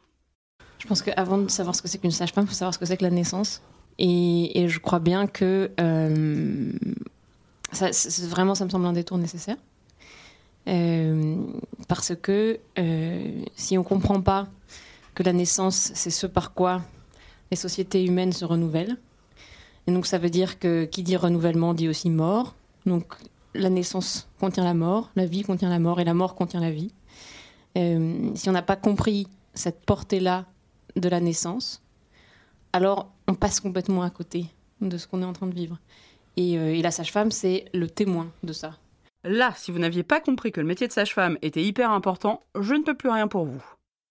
Je 0.78 0.88
pense 0.88 1.02
qu'avant 1.02 1.38
de 1.38 1.50
savoir 1.50 1.74
ce 1.74 1.82
que 1.82 1.88
c'est 1.88 1.98
qu'une 1.98 2.12
sage-femme, 2.12 2.44
il 2.46 2.50
faut 2.50 2.54
savoir 2.54 2.74
ce 2.74 2.80
que 2.80 2.86
c'est 2.86 2.98
que 2.98 3.04
la 3.04 3.10
naissance. 3.10 3.64
Et, 4.00 4.68
je 4.68 4.80
crois 4.80 5.00
bien 5.00 5.28
que 5.28 5.72
euh, 5.80 6.72
vraiment, 8.24 8.56
ça 8.56 8.66
me 8.66 8.70
semble 8.70 8.86
un 8.86 8.94
détour 8.94 9.18
nécessaire. 9.18 9.58
Euh, 10.68 11.38
parce 11.88 12.14
que 12.16 12.60
euh, 12.78 13.46
si 13.56 13.78
on 13.78 13.82
ne 13.82 13.88
comprend 13.88 14.22
pas 14.22 14.48
que 15.16 15.24
la 15.24 15.34
naissance, 15.34 15.92
c'est 15.94 16.10
ce 16.10 16.28
par 16.28 16.54
quoi 16.54 16.82
les 17.52 17.58
sociétés 17.58 18.04
humaines 18.04 18.34
se 18.34 18.44
renouvellent, 18.44 18.98
et 19.88 19.94
donc 19.94 20.06
ça 20.06 20.18
veut 20.18 20.30
dire 20.30 20.60
que 20.60 20.84
qui 20.84 21.04
dit 21.04 21.16
renouvellement 21.16 21.74
dit 21.74 21.88
aussi 21.88 22.10
mort. 22.10 22.56
Donc 22.86 23.14
la 23.54 23.70
naissance 23.70 24.28
contient 24.42 24.66
la 24.66 24.74
mort, 24.74 25.10
la 25.16 25.26
vie 25.26 25.44
contient 25.44 25.70
la 25.70 25.80
mort 25.80 26.02
et 26.02 26.04
la 26.04 26.14
mort 26.14 26.36
contient 26.36 26.60
la 26.60 26.72
vie. 26.72 26.92
Si 27.76 28.50
on 28.50 28.52
n'a 28.52 28.64
pas 28.64 28.76
compris 28.76 29.28
cette 29.54 29.86
portée-là 29.86 30.46
de 30.98 31.08
la 31.08 31.22
naissance, 31.22 31.82
alors 32.74 33.12
on 33.28 33.34
passe 33.36 33.60
complètement 33.60 34.02
à 34.04 34.10
côté 34.10 34.46
de 34.82 34.98
ce 34.98 35.08
qu'on 35.08 35.22
est 35.22 35.26
en 35.26 35.34
train 35.34 35.48
de 35.48 35.54
vivre. 35.56 35.78
Et, 36.36 36.58
euh, 36.58 36.74
et 36.76 36.82
la 36.82 36.92
sage-femme, 36.92 37.32
c'est 37.32 37.66
le 37.74 37.88
témoin 37.90 38.28
de 38.44 38.54
ça. 38.54 38.78
Là, 39.24 39.54
si 39.58 39.72
vous 39.72 39.80
n'aviez 39.80 40.04
pas 40.04 40.20
compris 40.20 40.52
que 40.52 40.62
le 40.62 40.68
métier 40.68 40.88
de 40.88 40.92
sage-femme 40.94 41.38
était 41.42 41.64
hyper 41.64 41.92
important, 41.92 42.42
je 42.60 42.74
ne 42.76 42.84
peux 42.84 42.94
plus 42.94 43.10
rien 43.10 43.28
pour 43.28 43.46
vous. 43.46 43.64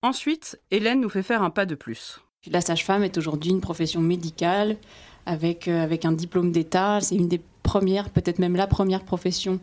Ensuite, 0.02 0.60
Hélène 0.70 1.00
nous 1.00 1.08
fait 1.08 1.22
faire 1.22 1.42
un 1.42 1.50
pas 1.50 1.66
de 1.66 1.74
plus. 1.74 2.20
La 2.50 2.60
sage-femme 2.60 3.02
est 3.04 3.16
aujourd'hui 3.16 3.50
une 3.50 3.60
profession 3.60 4.00
médicale 4.00 4.76
avec, 5.24 5.68
euh, 5.68 5.82
avec 5.82 6.04
un 6.04 6.12
diplôme 6.12 6.52
d'État. 6.52 7.00
C'est 7.00 7.16
une 7.16 7.28
des 7.28 7.40
premières, 7.62 8.10
peut-être 8.10 8.38
même 8.38 8.56
la 8.56 8.66
première 8.66 9.04
profession 9.04 9.60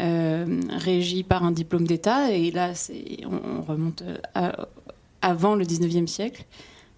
euh, 0.00 0.60
régie 0.70 1.22
par 1.24 1.44
un 1.44 1.50
diplôme 1.52 1.86
d'État. 1.86 2.32
Et 2.32 2.50
là, 2.50 2.72
on, 3.26 3.58
on 3.58 3.62
remonte 3.62 4.02
à- 4.34 4.68
avant 5.22 5.54
le 5.54 5.64
19e 5.64 6.06
siècle. 6.06 6.44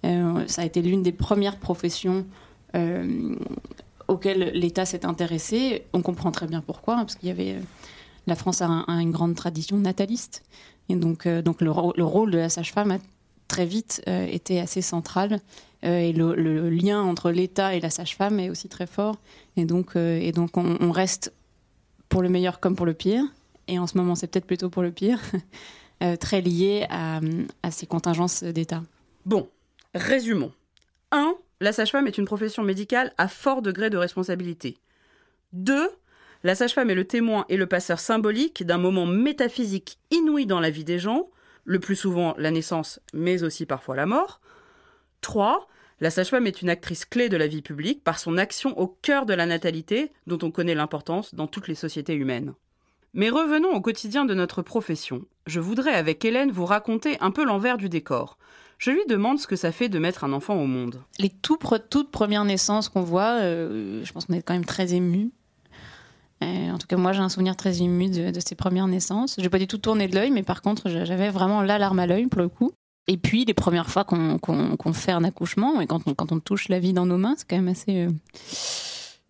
Euh, 0.04 0.44
ça 0.47 0.62
a 0.62 0.64
été 0.64 0.82
l'une 0.82 1.02
des 1.02 1.12
premières 1.12 1.59
professions 1.59 2.26
euh, 2.75 3.35
auxquelles 4.09 4.50
l'État 4.54 4.85
s'est 4.85 5.06
intéressé. 5.06 5.85
On 5.92 6.02
comprend 6.02 6.30
très 6.32 6.47
bien 6.47 6.61
pourquoi, 6.61 6.94
hein, 6.94 7.04
parce 7.04 7.14
qu'il 7.16 7.28
y 7.28 7.32
avait... 7.32 7.52
euh, 7.54 7.61
la 8.26 8.37
France 8.37 8.62
a, 8.62 8.66
un- 8.66 8.85
a 8.88 9.00
une 9.00 9.11
grande 9.11 9.35
tradition 9.35 9.76
nataliste. 9.78 10.42
Et 10.88 10.94
donc, 10.97 11.25
le, 11.25 11.42
rô- 11.71 11.92
le 11.97 12.04
rôle 12.04 12.30
de 12.30 12.38
la 12.38 12.49
sage-femme 12.49 12.92
a 12.92 12.99
très 13.49 13.66
vite 13.66 14.02
été 14.06 14.61
assez 14.61 14.80
central. 14.82 15.40
Et 15.82 16.12
le, 16.12 16.71
lien 16.71 17.02
entre 17.02 17.32
l'État 17.32 17.75
et 17.75 17.80
la 17.80 17.90
sage-femme 17.90 18.38
est 18.38 18.49
aussi 18.50 18.68
très 18.68 18.87
fort. 18.87 19.16
Et 19.56 19.64
donc, 19.64 19.92
on, 19.97 20.90
reste 20.92 21.32
pour 22.09 22.23
le 22.23 22.28
meilleur 22.28 22.61
comme 22.61 22.76
pour 22.76 22.87
le 22.87 22.94
pire. 22.94 23.25
Et 23.66 23.78
en 23.80 23.87
ce 23.88 23.97
moment, 23.99 24.14
c'est 24.14 24.28
peut-être 24.28 24.47
plutôt 24.47 24.71
pour 24.71 24.82
le 24.82 24.92
pire, 24.92 25.21
très 26.21 26.40
lié 26.40 26.87
à, 26.90 27.21
à 27.64 27.71
ces 27.73 27.87
contingences 27.87 28.44
d'État. 28.44 28.82
Bon, 29.26 29.49
résumons. 29.95 30.53
1. 31.11 31.35
La 31.61 31.73
sage-femme 31.73 32.07
est 32.07 32.19
une 32.19 32.25
profession 32.25 32.63
médicale 32.63 33.13
à 33.19 33.29
fort 33.29 33.63
degré 33.63 33.91
de 33.91 33.99
responsabilité. 33.99 34.79
2. 35.53 35.91
La 36.45 36.55
sage-femme 36.55 36.91
est 36.91 36.95
le 36.95 37.07
témoin 37.07 37.45
et 37.49 37.57
le 37.57 37.67
passeur 37.67 38.01
symbolique 38.01 38.65
d'un 38.65 38.79
moment 38.79 39.07
métaphysique 39.07 39.99
inouï 40.11 40.47
dans 40.47 40.61
la 40.61 40.71
vie 40.71 40.85
des 40.85 40.99
gens, 40.99 41.31
le 41.65 41.79
plus 41.79 41.95
souvent 41.95 42.35
la 42.39 42.51
naissance, 42.51 43.01
mais 43.13 43.45
aussi 43.45 43.67
parfois 43.67 43.95
la 43.95 44.07
mort. 44.07 44.41
3. 45.21 45.69
La 46.01 46.11
sage-femme 46.11 46.47
est 46.47 46.63
une 46.63 46.71
actrice 46.71 47.05
clé 47.05 47.29
de 47.29 47.37
la 47.37 47.47
vie 47.47 47.63
publique 47.63 48.03
par 48.03 48.19
son 48.19 48.39
action 48.39 48.77
au 48.79 48.89
cœur 48.89 49.25
de 49.25 49.35
la 49.35 49.47
natalité, 49.47 50.11
dont 50.27 50.39
on 50.43 50.51
connaît 50.51 50.75
l'importance 50.75 51.35
dans 51.35 51.47
toutes 51.47 51.69
les 51.69 51.77
sociétés 51.77 52.15
humaines. 52.15 52.55
Mais 53.15 53.29
revenons 53.29 53.73
au 53.73 53.81
quotidien 53.81 54.25
de 54.25 54.35
notre 54.35 54.63
profession. 54.63 55.27
Je 55.47 55.61
voudrais 55.61 55.93
avec 55.93 56.25
Hélène 56.25 56.51
vous 56.51 56.65
raconter 56.65 57.19
un 57.21 57.31
peu 57.31 57.45
l'envers 57.45 57.77
du 57.77 57.89
décor. 57.89 58.39
Je 58.83 58.91
lui 58.91 59.03
demande 59.09 59.39
ce 59.39 59.47
que 59.47 59.55
ça 59.55 59.71
fait 59.71 59.89
de 59.89 60.01
mettre 60.01 60.25
un 60.25 60.33
enfant 60.33 60.57
au 60.57 60.67
monde. 60.67 61.01
Les 61.21 61.29
toutes 61.29 62.11
premières 62.11 62.45
naissances 62.45 62.89
qu'on 62.89 63.03
voit, 63.03 63.39
euh, 63.41 64.05
je 64.05 64.12
pense 64.12 64.25
qu'on 64.25 64.33
est 64.33 64.43
quand 64.43 64.55
même 64.55 64.65
très 64.65 64.93
émus. 64.93 65.31
Euh, 66.43 66.73
en 66.73 66.79
tout 66.79 66.89
cas, 66.89 66.97
moi, 66.97 67.12
j'ai 67.12 67.21
un 67.21 67.29
souvenir 67.29 67.55
très 67.55 67.81
ému 67.81 68.11
de, 68.11 68.33
ces 68.45 68.57
premières 68.57 68.89
naissances. 68.89 69.37
Je 69.39 69.43
n'ai 69.43 69.49
pas 69.49 69.61
du 69.61 69.69
tout 69.69 69.79
tourné 69.79 70.09
de 70.09 70.17
l'œil, 70.17 70.33
mais 70.33 70.43
par 70.43 70.62
contre, 70.62 70.89
j'a- 70.89 71.05
j'avais 71.05 71.31
vraiment 71.31 71.62
la 71.62 71.79
larme 71.79 72.01
à 72.01 72.09
l'œil 72.09 72.27
pour 72.27 72.41
le 72.41 72.49
coup. 72.49 72.73
Et 73.07 73.17
puis, 73.19 73.45
les 73.45 73.55
premières 73.55 73.89
fois 73.89 74.03
qu'on 74.03 74.93
fait 74.93 75.12
un 75.12 75.23
accouchement, 75.23 75.81
et 75.81 75.87
quand 75.87 76.03
on, 76.33 76.41
touche 76.41 76.69
la 76.69 76.81
vie 76.81 76.93
dans 76.93 77.07
nos 77.07 77.19
mains, 77.19 77.35
c'est 77.37 77.49
quand 77.49 77.55
même 77.55 77.69
assez, 77.69 78.07
euh, 78.07 78.11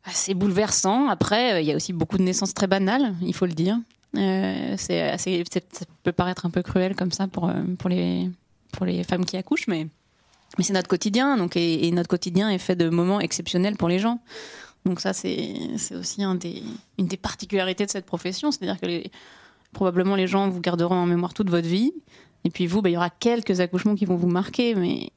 assez 0.04 0.32
bouleversant. 0.32 1.08
Après, 1.08 1.62
il 1.62 1.68
y 1.68 1.72
a 1.72 1.76
aussi 1.76 1.92
beaucoup 1.92 2.16
de 2.16 2.22
naissances 2.22 2.54
très 2.54 2.68
banales, 2.68 3.14
il 3.20 3.34
faut 3.34 3.44
le 3.44 3.52
dire. 3.52 3.78
Euh, 4.16 4.76
c'est 4.78 5.14
ça 5.18 5.84
peut 6.04 6.12
paraître 6.12 6.46
un 6.46 6.50
peu 6.50 6.62
cruel 6.62 6.94
comme 6.96 7.12
ça 7.12 7.28
pour, 7.28 7.52
pour, 7.78 7.90
les, 7.90 8.30
pour 8.72 8.84
les 8.86 9.04
femmes 9.04 9.24
qui 9.24 9.36
accouchent, 9.36 9.68
mais, 9.68 9.86
mais 10.58 10.64
c'est 10.64 10.72
notre 10.72 10.88
quotidien. 10.88 11.36
Donc, 11.36 11.56
et, 11.56 11.86
et 11.86 11.90
notre 11.92 12.08
quotidien 12.08 12.50
est 12.50 12.58
fait 12.58 12.76
de 12.76 12.88
moments 12.90 13.20
exceptionnels 13.20 13.76
pour 13.76 13.88
les 13.88 13.98
gens. 14.00 14.20
Donc 14.84 14.98
ça, 15.00 15.12
c'est 15.12 15.54
aussi 15.94 16.22
un 16.24 16.34
des, 16.34 16.62
une 16.98 17.06
des 17.06 17.16
particularités 17.16 17.86
de 17.86 17.90
cette 17.90 18.06
profession. 18.06 18.50
C'est-à-dire 18.50 18.80
que 18.80 18.86
les- 18.86 19.10
probablement 19.72 20.16
les 20.16 20.26
gens 20.26 20.48
vous 20.50 20.60
garderont 20.60 20.96
en 20.96 21.06
mémoire 21.06 21.32
toute 21.34 21.48
votre 21.48 21.68
vie. 21.68 21.92
Et 22.44 22.50
puis 22.50 22.66
vous, 22.66 22.82
bah, 22.82 22.90
il 22.90 22.94
y 22.94 22.96
aura 22.96 23.08
quelques 23.10 23.60
accouchements 23.60 23.94
qui 23.94 24.04
vont 24.04 24.16
vous 24.16 24.26
marquer, 24.26 24.74
mais 24.74 25.10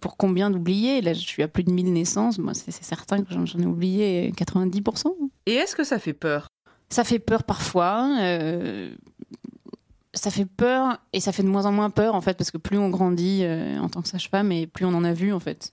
pour 0.00 0.16
combien 0.16 0.50
d'oublier 0.50 1.00
Là, 1.00 1.12
je 1.14 1.20
suis 1.20 1.42
à 1.44 1.48
plus 1.48 1.62
de 1.62 1.70
1000 1.70 1.92
naissances. 1.92 2.38
Moi, 2.38 2.52
c'est 2.54 2.72
certain 2.72 3.22
que 3.22 3.32
j'en 3.32 3.46
j'en 3.46 3.60
ai 3.60 3.66
oublié 3.66 4.32
90%. 4.36 5.06
Et 5.46 5.52
est-ce 5.54 5.76
que 5.76 5.84
ça 5.84 5.98
fait 6.00 6.12
peur? 6.12 6.48
Ça 6.90 7.04
fait 7.04 7.20
peur 7.20 7.44
parfois. 7.44 8.08
euh, 8.20 8.90
ça 10.16 10.30
fait 10.30 10.46
peur 10.46 10.98
et 11.12 11.20
ça 11.20 11.30
fait 11.30 11.42
de 11.42 11.48
moins 11.48 11.66
en 11.66 11.72
moins 11.72 11.90
peur 11.90 12.14
en 12.14 12.20
fait 12.20 12.36
parce 12.36 12.50
que 12.50 12.58
plus 12.58 12.78
on 12.78 12.88
grandit 12.88 13.40
euh, 13.42 13.78
en 13.78 13.88
tant 13.88 14.02
que 14.02 14.08
sage-femme 14.08 14.50
et 14.50 14.66
plus 14.66 14.84
on 14.84 14.94
en 14.94 15.04
a 15.04 15.12
vu 15.12 15.32
en 15.32 15.40
fait. 15.40 15.72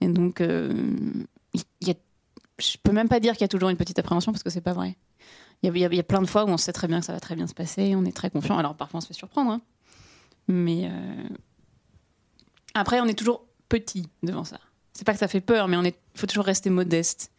Et 0.00 0.08
donc 0.08 0.40
euh, 0.40 0.72
y 1.52 1.94
je 2.58 2.76
peux 2.82 2.92
même 2.92 3.08
pas 3.08 3.20
dire 3.20 3.32
qu'il 3.32 3.40
y 3.40 3.44
a 3.44 3.48
toujours 3.48 3.70
une 3.70 3.78
petite 3.78 3.98
appréhension 3.98 4.32
parce 4.32 4.42
que 4.42 4.50
c'est 4.50 4.60
pas 4.60 4.74
vrai. 4.74 4.96
Il 5.62 5.76
y, 5.76 5.84
a, 5.84 6.02
plein 6.02 6.20
de 6.20 6.26
fois 6.26 6.44
où 6.44 6.48
on 6.48 6.56
sait 6.56 6.72
très 6.72 6.88
bien 6.88 7.00
que 7.00 7.06
ça 7.06 7.12
va 7.12 7.20
très 7.20 7.34
bien 7.34 7.46
se 7.46 7.54
passer, 7.54 7.94
on 7.94 8.04
est 8.04 8.14
très 8.14 8.30
confiant. 8.30 8.58
Alors 8.58 8.74
parfois 8.74 8.98
on 8.98 9.00
se 9.00 9.06
fait 9.06 9.14
surprendre, 9.14 9.50
hein. 9.50 9.60
mais 10.46 10.88
euh, 10.90 11.28
après 12.74 13.00
on 13.00 13.06
est 13.06 13.18
toujours 13.18 13.46
petit 13.68 14.08
devant 14.22 14.44
ça. 14.44 14.58
C'est 14.92 15.04
pas 15.04 15.12
que 15.12 15.18
ça 15.18 15.28
fait 15.28 15.40
peur, 15.40 15.68
mais 15.68 15.76
on 15.76 15.84
est, 15.84 15.96
faut 16.14 16.26
toujours 16.26 16.44
rester 16.44 16.68
modeste 16.68 17.30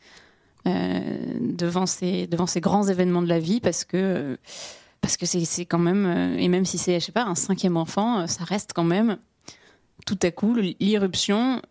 euh, 0.68 1.00
devant 1.40 1.86
ces 1.86 2.28
grands 2.62 2.88
événements 2.88 3.22
de 3.22 3.28
la 3.28 3.40
vie 3.40 3.60
parce 3.60 3.86
que 3.86 4.38
parce 5.02 5.18
que 5.18 5.26
c'est 5.26 5.66
quand 5.66 5.80
même 5.80 6.06
euh, 6.06 6.38
et 6.38 6.48
même 6.48 6.66
si 6.66 6.78
c'est 6.78 7.00
je 7.00 7.06
sais 7.06 7.12
pas 7.12 7.24
un 7.26 7.36
cinquième 7.36 7.76
enfant, 7.78 8.20
euh, 8.20 8.28
ça 8.28 8.44
reste 8.44 8.72
quand 8.74 8.84
même 8.84 9.18
tout 10.06 10.18
à 10.24 10.32
coup 10.32 10.56
l'irruption, 10.80 11.62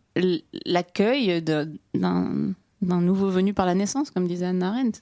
l'accueil 0.66 1.42
d'un 1.42 2.52
nouveau 2.82 3.28
venu 3.28 3.54
par 3.54 3.66
la 3.66 3.74
naissance, 3.74 4.10
comme 4.10 4.26
disait 4.28 4.46
Anne 4.46 4.62
Arendt. 4.62 5.00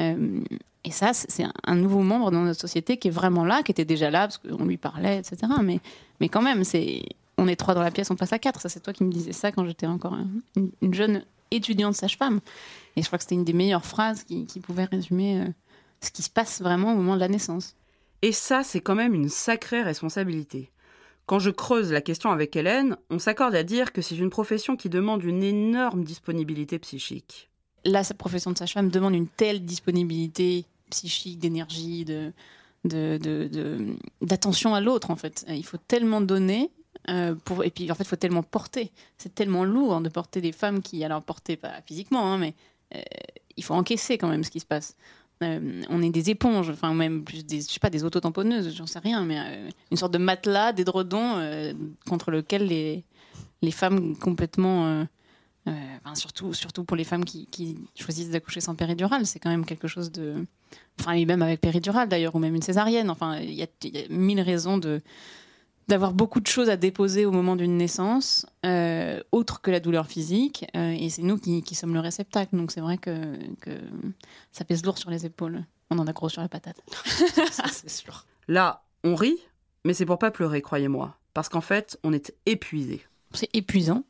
Euh, 0.00 0.40
et 0.86 0.90
ça, 0.90 1.12
c'est 1.14 1.44
un 1.64 1.74
nouveau 1.76 2.00
membre 2.00 2.30
dans 2.30 2.42
notre 2.42 2.60
société 2.60 2.96
qui 2.98 3.08
est 3.08 3.10
vraiment 3.12 3.44
là, 3.44 3.62
qui 3.62 3.70
était 3.72 3.84
déjà 3.84 4.10
là 4.10 4.20
parce 4.26 4.38
qu'on 4.38 4.64
lui 4.66 4.76
parlait, 4.76 5.18
etc. 5.18 5.50
Mais, 5.62 5.80
mais 6.20 6.28
quand 6.28 6.42
même, 6.42 6.62
c'est 6.64 7.02
on 7.38 7.48
est 7.48 7.56
trois 7.56 7.74
dans 7.74 7.82
la 7.82 7.90
pièce, 7.90 8.10
on 8.10 8.16
passe 8.16 8.32
à 8.32 8.38
quatre. 8.38 8.60
Ça, 8.60 8.68
c'est 8.68 8.80
toi 8.80 8.92
qui 8.92 9.02
me 9.04 9.10
disais 9.12 9.32
ça 9.32 9.50
quand 9.50 9.64
j'étais 9.64 9.86
encore 9.86 10.14
un- 10.14 10.26
une, 10.56 10.70
une 10.82 10.92
jeune 10.94 11.22
étudiante 11.50 11.94
sage-femme. 11.94 12.40
Et 12.96 13.02
je 13.02 13.06
crois 13.06 13.18
que 13.18 13.24
c'était 13.24 13.34
une 13.36 13.44
des 13.44 13.52
meilleures 13.54 13.84
phrases 13.86 14.24
qui, 14.24 14.44
qui 14.46 14.60
pouvait 14.60 14.84
résumer 14.84 15.44
ce 16.04 16.10
qui 16.10 16.22
se 16.22 16.30
passe 16.30 16.60
vraiment 16.60 16.92
au 16.92 16.96
moment 16.96 17.14
de 17.14 17.20
la 17.20 17.28
naissance. 17.28 17.76
Et 18.22 18.32
ça, 18.32 18.62
c'est 18.64 18.80
quand 18.80 18.94
même 18.94 19.14
une 19.14 19.28
sacrée 19.28 19.82
responsabilité. 19.82 20.70
Quand 21.26 21.38
je 21.38 21.50
creuse 21.50 21.90
la 21.90 22.00
question 22.00 22.30
avec 22.30 22.54
Hélène, 22.54 22.96
on 23.10 23.18
s'accorde 23.18 23.54
à 23.54 23.62
dire 23.62 23.92
que 23.92 24.02
c'est 24.02 24.16
une 24.16 24.30
profession 24.30 24.76
qui 24.76 24.90
demande 24.90 25.24
une 25.24 25.42
énorme 25.42 26.04
disponibilité 26.04 26.78
psychique. 26.78 27.50
là, 27.84 28.04
cette 28.04 28.18
profession 28.18 28.50
de 28.50 28.58
sage-femme 28.58 28.88
demande 28.88 29.14
une 29.14 29.28
telle 29.28 29.64
disponibilité 29.64 30.64
psychique, 30.90 31.38
d'énergie, 31.38 32.04
de, 32.04 32.32
d'attention 34.20 34.74
à 34.74 34.80
l'autre, 34.80 35.10
en 35.10 35.16
fait. 35.16 35.44
Il 35.48 35.64
faut 35.64 35.78
tellement 35.78 36.20
donner. 36.20 36.70
Euh, 37.10 37.34
pour, 37.44 37.64
et 37.64 37.70
puis, 37.70 37.90
en 37.90 37.94
fait, 37.94 38.04
il 38.04 38.08
faut 38.08 38.16
tellement 38.16 38.42
porter. 38.42 38.90
C'est 39.18 39.34
tellement 39.34 39.64
lourd 39.64 40.00
de 40.00 40.08
porter 40.08 40.40
des 40.40 40.52
femmes 40.52 40.80
qui, 40.80 41.04
alors, 41.04 41.22
porter 41.22 41.56
pas 41.56 41.82
physiquement, 41.86 42.32
hein, 42.32 42.38
mais 42.38 42.54
euh, 42.94 43.02
il 43.56 43.64
faut 43.64 43.74
encaisser 43.74 44.18
quand 44.18 44.28
même 44.28 44.44
ce 44.44 44.50
qui 44.50 44.60
se 44.60 44.66
passe. 44.66 44.96
Euh, 45.42 45.82
on 45.88 46.02
est 46.02 46.10
des 46.10 46.30
éponges, 46.30 46.70
enfin 46.70 46.94
même 46.94 47.24
plus 47.24 47.44
des, 47.44 47.60
je 47.60 47.66
sais 47.66 47.80
pas, 47.80 47.90
des 47.90 48.04
autotamponneuses, 48.04 48.74
j'en 48.74 48.86
sais 48.86 49.00
rien, 49.00 49.24
mais 49.24 49.38
euh, 49.38 49.68
une 49.90 49.96
sorte 49.96 50.12
de 50.12 50.18
matelas, 50.18 50.72
d'édredon 50.72 51.36
euh, 51.36 51.72
contre 52.08 52.30
lequel 52.30 52.66
les, 52.66 53.04
les 53.60 53.70
femmes 53.72 54.16
complètement, 54.16 55.04
enfin, 55.66 56.14
surtout, 56.14 56.52
surtout 56.52 56.84
pour 56.84 56.96
les 56.96 57.04
femmes 57.04 57.24
qui, 57.24 57.48
choisissent 57.96 58.30
d'accoucher 58.30 58.60
sans 58.60 58.76
péridurale, 58.76 59.26
c'est 59.26 59.40
quand 59.40 59.50
même 59.50 59.64
quelque 59.64 59.88
chose 59.88 60.12
de, 60.12 60.46
enfin 61.00 61.22
même 61.24 61.42
avec 61.42 61.60
péridurale 61.60 62.08
d'ailleurs, 62.08 62.34
ou 62.36 62.38
même 62.38 62.54
une 62.54 62.62
césarienne, 62.62 63.10
enfin 63.10 63.38
il 63.38 63.54
y, 63.54 63.62
a 63.62 63.66
mille 64.10 64.40
raisons 64.40 64.78
de 64.78 65.02
d'avoir 65.88 66.12
beaucoup 66.14 66.40
de 66.40 66.46
choses 66.46 66.70
à 66.70 66.76
déposer 66.76 67.26
au 67.26 67.30
moment 67.30 67.56
d'une 67.56 67.76
naissance, 67.76 68.46
euh, 68.64 69.20
autre 69.32 69.60
que 69.60 69.70
la 69.70 69.80
douleur 69.80 70.06
physique. 70.06 70.64
Euh, 70.76 70.90
et 70.90 71.10
c'est 71.10 71.22
nous 71.22 71.38
qui, 71.38 71.62
qui, 71.62 71.74
sommes 71.74 71.94
le 71.94 72.00
réceptacle. 72.00 72.56
Donc 72.56 72.70
c'est 72.70 72.80
vrai 72.80 72.98
que, 72.98 73.36
que, 73.60 73.70
ça 74.52 74.64
pèse 74.64 74.84
lourd 74.84 74.98
sur 74.98 75.10
les 75.10 75.26
épaules. 75.26 75.64
On 75.90 75.98
en 75.98 76.06
a 76.06 76.12
gros 76.12 76.28
sur 76.28 76.42
la 76.42 76.48
patate. 76.48 76.80
c'est 77.70 77.90
sûr. 77.90 78.24
Là, 78.48 78.82
on 79.04 79.14
rit, 79.14 79.38
mais 79.84 79.94
c'est 79.94 80.06
pour 80.06 80.18
pas 80.18 80.30
pleurer, 80.30 80.62
croyez-moi. 80.62 81.16
Parce 81.34 81.48
qu'en 81.48 81.60
fait, 81.60 81.98
on 82.02 82.12
est 82.12 82.34
épuisé. 82.46 83.04
C'est 83.32 83.50
épuisant, 83.52 84.04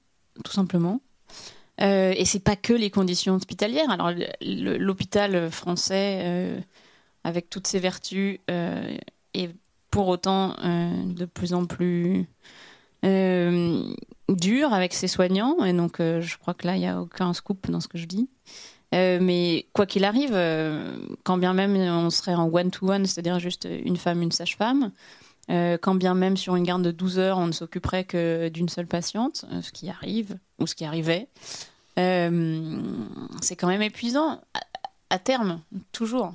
tout 0.45 0.53
simplement. 0.53 1.01
Euh, 1.81 2.15
et 2.17 2.25
c'est 2.25 2.41
pas 2.41 2.55
que 2.55 2.73
les 2.73 2.91
conditions 2.91 3.35
hospitalières. 3.35 3.91
Alors 3.91 4.13
l'hôpital 4.41 5.51
français, 5.51 6.21
euh, 6.23 6.61
avec 7.25 7.51
toutes 7.51 7.67
ses 7.67 7.81
vertus, 7.81 8.39
est 8.49 9.51
pour 9.95 10.09
autant 10.09 10.57
euh, 10.65 11.05
de 11.05 11.25
plus 11.25 11.55
en 11.55 11.67
plus 11.67 12.27
euh, 13.05 13.95
dur 14.29 14.75
avec 14.75 14.93
ses 14.93 15.07
soignants. 15.07 15.65
Et 15.65 15.73
donc, 15.73 16.01
euh, 16.01 16.21
je 16.21 16.37
crois 16.37 16.53
que 16.53 16.67
là, 16.67 16.75
il 16.75 16.81
n'y 16.81 16.89
a 16.89 17.01
aucun 17.01 17.33
scoop 17.33 17.71
dans 17.71 17.79
ce 17.79 17.87
que 17.87 17.97
je 17.97 18.07
dis. 18.07 18.29
mais 18.93 19.67
quoi 19.73 19.87
qu'il 19.87 20.05
arrive, 20.05 20.37
quand 21.23 21.39
bien 21.39 21.53
même 21.53 21.77
on 21.77 22.11
serait 22.11 22.35
en 22.35 22.53
one-to-one, 22.53 23.07
c'est-à-dire 23.07 23.39
juste 23.39 23.69
une 23.85 23.97
femme, 23.97 24.21
une 24.21 24.33
sage-femme, 24.33 24.91
quand 25.49 25.95
bien 25.95 26.15
même 26.15 26.37
sur 26.37 26.57
une 26.57 26.65
garde 26.65 26.83
de 26.83 26.91
12 26.91 27.19
heures, 27.21 27.39
on 27.39 27.47
ne 27.47 27.53
s'occuperait 27.53 28.05
que 28.05 28.49
d'une 28.49 28.69
seule 28.69 28.89
patiente, 28.89 29.45
ce 29.63 29.71
qui 29.71 29.89
arrive, 29.91 30.39
ou 30.61 30.67
ce 30.67 30.75
qui 30.75 30.85
arrivait, 30.85 31.29
c'est 31.97 33.57
quand 33.57 33.69
même 33.69 33.83
épuisant, 33.83 34.41
à, 35.11 35.19
terme, 35.19 35.61
toujours. 35.93 36.35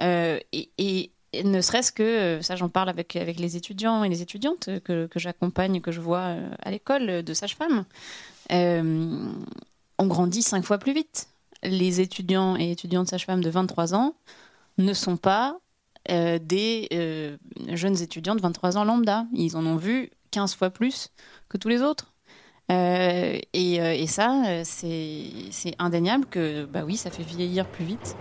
et, 0.00 1.10
ne 1.34 1.60
serait-ce 1.60 1.92
que, 1.92 2.02
euh, 2.02 2.42
ça 2.42 2.56
j'en 2.56 2.68
parle 2.68 2.88
avec, 2.88 3.14
les 3.14 3.56
étudiants 3.56 4.04
et 4.04 4.08
les 4.08 4.22
étudiantes 4.22 4.68
que, 4.84 5.06
que 5.06 5.18
j'accompagne, 5.18 5.80
que 5.80 5.92
je 5.92 6.00
vois 6.00 6.18
euh, 6.20 6.50
à 6.62 6.70
l'école 6.70 7.22
de 7.22 7.34
sage-femme, 7.34 7.84
euh, 8.52 9.32
on 9.98 10.06
grandit 10.06 10.42
cinq 10.42 10.64
fois 10.64 10.78
plus 10.78 10.92
vite. 10.92 11.28
Les 11.62 12.00
étudiants 12.00 12.56
et 12.56 12.70
étudiantes 12.70 13.08
sage-femme 13.08 13.42
de 13.42 13.50
23 13.50 13.94
ans 13.94 14.14
ne 14.78 14.92
sont 14.92 15.16
pas 15.16 15.58
des 16.08 16.88
jeunes 17.68 18.00
étudiants 18.00 18.34
de 18.34 18.40
23 18.40 18.78
ans 18.78 18.84
lambda. 18.84 19.26
Ils 19.34 19.56
en 19.56 19.64
ont 19.66 19.76
vu 19.76 20.10
15 20.30 20.54
fois 20.54 20.70
plus 20.70 21.10
que 21.48 21.58
tous 21.58 21.68
les 21.68 21.82
autres. 21.82 22.14
et, 22.70 23.42
et, 23.52 24.06
ça, 24.06 24.64
c'est 24.64 25.74
indéniable 25.78 26.24
que, 26.26 26.64
bah 26.64 26.82
oui, 26.84 26.96
ça 26.96 27.10
fait 27.10 27.22
vieillir 27.22 27.66
plus 27.66 27.84
vite. 27.84 28.16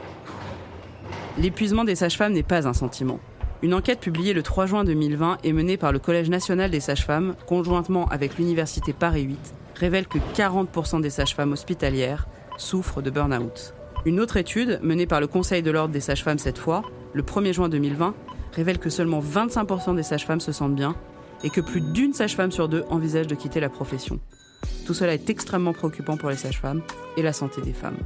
L'épuisement 1.38 1.84
des 1.84 1.96
sages-femmes 1.96 2.34
n'est 2.34 2.44
pas 2.44 2.68
un 2.68 2.74
sentiment. 2.74 3.20
Une 3.62 3.74
enquête 3.74 4.00
publiée 4.00 4.34
le 4.34 4.42
3 4.42 4.66
juin 4.66 4.84
2020 4.84 5.40
et 5.44 5.54
menée 5.54 5.78
par 5.78 5.92
le 5.92 6.00
Collège 6.00 6.30
national 6.30 6.72
des 6.72 6.80
sages-femmes, 6.80 7.36
conjointement 7.46 8.08
avec 8.08 8.38
l'Université 8.38 8.94
Paris 8.94 9.24
8, 9.24 9.54
révèle 9.76 10.08
que 10.08 10.18
40% 10.36 11.02
des 11.02 11.10
sages-femmes 11.10 11.52
hospitalières 11.52 12.28
souffrent 12.58 13.02
de 13.02 13.10
burn-out. 13.10 13.74
Une 14.06 14.20
autre 14.20 14.38
étude, 14.38 14.80
menée 14.82 15.08
par 15.08 15.20
le 15.20 15.28
Conseil 15.28 15.62
de 15.62 15.72
l'ordre 15.72 15.94
des 15.94 16.00
sages-femmes 16.00 16.40
cette 16.40 16.58
fois, 16.58 16.84
le 17.14 17.24
1er 17.24 17.54
juin 17.54 17.70
2020, 17.70 18.14
révèle 18.54 18.80
que 18.80 18.90
seulement 18.90 19.22
25% 19.22 19.96
des 19.96 20.04
sages-femmes 20.04 20.42
se 20.42 20.52
sentent 20.52 20.76
bien 20.76 20.96
et 21.44 21.50
que 21.50 21.62
plus 21.62 21.82
d'une 21.82 22.14
sage-femme 22.14 22.52
sur 22.52 22.70
deux 22.70 22.86
envisage 22.90 23.28
de 23.28 23.36
quitter 23.36 23.60
la 23.60 23.70
profession. 23.70 24.20
Tout 24.86 24.94
cela 24.94 25.14
est 25.14 25.30
extrêmement 25.30 25.74
préoccupant 25.74 26.18
pour 26.18 26.30
les 26.30 26.36
sages-femmes 26.36 26.82
et 27.18 27.22
la 27.22 27.34
santé 27.34 27.62
des 27.62 27.74
femmes. 27.74 27.98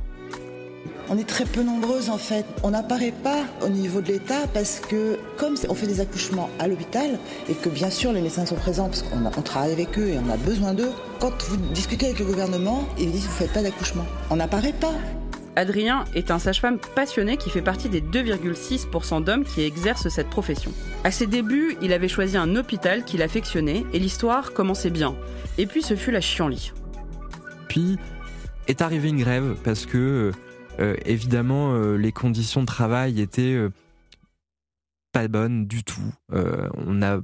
On 1.09 1.17
est 1.17 1.27
très 1.27 1.45
peu 1.45 1.63
nombreuses 1.63 2.09
en 2.09 2.17
fait. 2.17 2.45
On 2.63 2.71
n'apparaît 2.71 3.13
pas 3.23 3.43
au 3.61 3.69
niveau 3.69 4.01
de 4.01 4.07
l'État 4.07 4.47
parce 4.53 4.79
que 4.79 5.19
comme 5.37 5.55
on 5.67 5.73
fait 5.73 5.87
des 5.87 5.99
accouchements 5.99 6.49
à 6.59 6.67
l'hôpital 6.67 7.19
et 7.49 7.53
que 7.53 7.69
bien 7.69 7.89
sûr 7.89 8.13
les 8.13 8.21
médecins 8.21 8.45
sont 8.45 8.55
présents 8.55 8.87
parce 8.87 9.03
qu'on 9.03 9.41
travaille 9.41 9.73
avec 9.73 9.97
eux 9.99 10.07
et 10.07 10.17
on 10.17 10.31
a 10.31 10.37
besoin 10.37 10.73
d'eux, 10.73 10.91
quand 11.19 11.31
vous 11.43 11.57
discutez 11.73 12.07
avec 12.07 12.19
le 12.19 12.25
gouvernement, 12.25 12.87
ils 12.97 13.11
disent 13.11 13.25
vous 13.25 13.31
faites 13.31 13.53
pas 13.53 13.61
d'accouchement. 13.61 14.05
On 14.29 14.37
n'apparaît 14.37 14.73
pas. 14.73 14.93
Adrien 15.55 16.05
est 16.15 16.31
un 16.31 16.39
sage-femme 16.39 16.79
passionné 16.95 17.37
qui 17.37 17.49
fait 17.49 17.61
partie 17.61 17.89
des 17.89 18.01
2,6% 18.01 19.23
d'hommes 19.23 19.43
qui 19.43 19.61
exercent 19.61 20.09
cette 20.09 20.29
profession. 20.29 20.71
À 21.03 21.11
ses 21.11 21.27
débuts, 21.27 21.77
il 21.81 21.93
avait 21.93 22.07
choisi 22.07 22.37
un 22.37 22.55
hôpital 22.55 23.03
qu'il 23.03 23.21
affectionnait 23.21 23.85
et 23.93 23.99
l'histoire 23.99 24.53
commençait 24.53 24.89
bien. 24.89 25.15
Et 25.57 25.67
puis 25.67 25.83
ce 25.83 25.95
fut 25.95 26.11
la 26.11 26.21
chienlit. 26.21 26.71
Puis 27.67 27.97
est 28.67 28.81
arrivée 28.81 29.09
une 29.09 29.19
grève 29.19 29.55
parce 29.63 29.85
que 29.85 29.97
euh, 29.97 30.31
évidemment, 31.05 31.73
euh, 31.75 31.95
les 31.97 32.11
conditions 32.11 32.61
de 32.61 32.65
travail 32.65 33.21
étaient 33.21 33.55
euh, 33.55 33.69
pas 35.11 35.27
bonnes 35.27 35.67
du 35.67 35.83
tout. 35.83 36.13
on 36.31 36.93
n'a 36.93 37.21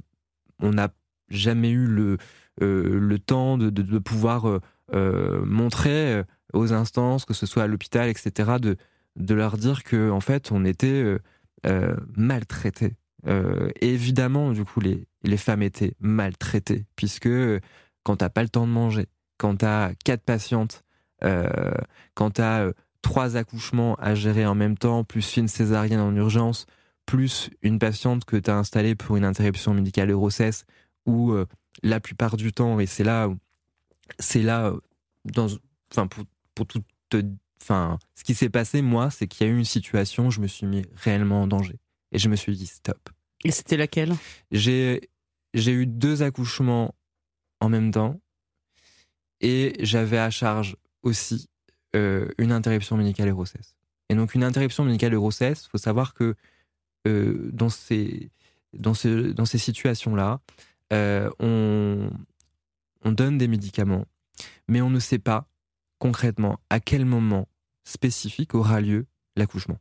on 0.60 0.78
a 0.78 0.88
jamais 1.28 1.70
eu 1.70 1.86
le, 1.86 2.18
le 2.58 3.18
temps 3.18 3.58
de, 3.58 3.70
de, 3.70 3.98
pouvoir 3.98 4.60
montrer 4.92 6.22
aux 6.52 6.72
instances, 6.72 7.24
que 7.24 7.34
ce 7.34 7.46
soit 7.46 7.64
à 7.64 7.66
l'hôpital, 7.66 8.08
etc., 8.08 8.58
de, 8.60 8.76
de 9.16 9.34
leur 9.34 9.56
dire 9.56 9.82
que 9.82 10.10
en 10.10 10.20
fait, 10.20 10.52
on 10.52 10.64
était 10.64 11.16
maltraités. 12.16 12.94
évidemment, 13.80 14.52
du 14.52 14.64
coup, 14.64 14.80
les, 14.80 15.08
les 15.24 15.36
femmes 15.36 15.62
étaient 15.62 15.94
maltraitées, 15.98 16.84
puisque 16.94 17.30
quand 18.04 18.16
t'as 18.16 18.30
pas 18.30 18.42
le 18.42 18.50
temps 18.50 18.68
de 18.68 18.72
manger, 18.72 19.06
quand 19.36 19.56
t'as 19.56 19.94
quatre 20.04 20.22
patientes, 20.22 20.84
quand 21.22 22.30
t'as 22.30 22.70
trois 23.02 23.36
accouchements 23.36 23.94
à 23.96 24.14
gérer 24.14 24.46
en 24.46 24.54
même 24.54 24.76
temps, 24.76 25.04
plus 25.04 25.36
une 25.36 25.48
césarienne 25.48 26.00
en 26.00 26.14
urgence, 26.14 26.66
plus 27.06 27.50
une 27.62 27.78
patiente 27.78 28.24
que 28.24 28.36
tu 28.36 28.50
as 28.50 28.56
installée 28.56 28.94
pour 28.94 29.16
une 29.16 29.24
interruption 29.24 29.74
médicale 29.74 30.08
de 30.08 30.14
grossesse, 30.14 30.64
où 31.06 31.32
euh, 31.32 31.46
la 31.82 31.98
plupart 31.98 32.36
du 32.36 32.52
temps, 32.52 32.78
et 32.78 32.86
c'est 32.86 33.04
là, 33.04 33.28
c'est 34.18 34.42
là, 34.42 34.66
euh, 34.66 34.80
dans, 35.24 35.48
enfin 35.90 36.06
pour, 36.06 36.24
pour 36.54 36.66
tout, 36.66 36.82
enfin, 37.62 37.98
ce 38.14 38.22
qui 38.22 38.34
s'est 38.34 38.50
passé 38.50 38.82
moi, 38.82 39.10
c'est 39.10 39.26
qu'il 39.26 39.46
y 39.46 39.50
a 39.50 39.52
eu 39.52 39.58
une 39.58 39.64
situation, 39.64 40.28
où 40.28 40.30
je 40.30 40.40
me 40.40 40.46
suis 40.46 40.66
mis 40.66 40.84
réellement 40.94 41.42
en 41.42 41.46
danger, 41.46 41.78
et 42.12 42.18
je 42.18 42.28
me 42.28 42.36
suis 42.36 42.56
dit 42.56 42.66
stop. 42.66 43.10
Et 43.44 43.50
c'était 43.50 43.76
laquelle? 43.76 44.14
J'ai 44.52 45.00
eu 45.54 45.86
deux 45.86 46.22
accouchements 46.22 46.94
en 47.60 47.68
même 47.68 47.90
temps, 47.90 48.20
et 49.40 49.74
j'avais 49.80 50.18
à 50.18 50.30
charge 50.30 50.76
aussi 51.02 51.48
euh, 51.96 52.28
une 52.38 52.52
interruption 52.52 52.96
médicale 52.96 53.28
de 53.28 53.32
grossesse. 53.32 53.74
Et 54.08 54.14
donc 54.14 54.34
une 54.34 54.44
interruption 54.44 54.84
médicale 54.84 55.12
de 55.12 55.18
grossesse, 55.18 55.64
il 55.66 55.70
faut 55.70 55.78
savoir 55.78 56.14
que 56.14 56.34
euh, 57.06 57.48
dans 57.52 57.68
ces, 57.68 58.30
dans 58.72 58.92
dans 59.34 59.44
ces 59.44 59.58
situations-là, 59.58 60.40
euh, 60.92 61.30
on, 61.38 62.10
on 63.04 63.12
donne 63.12 63.38
des 63.38 63.48
médicaments, 63.48 64.04
mais 64.68 64.80
on 64.80 64.90
ne 64.90 64.98
sait 64.98 65.18
pas 65.18 65.46
concrètement 65.98 66.58
à 66.70 66.80
quel 66.80 67.04
moment 67.04 67.46
spécifique 67.84 68.54
aura 68.54 68.80
lieu 68.80 69.06
l'accouchement. 69.36 69.78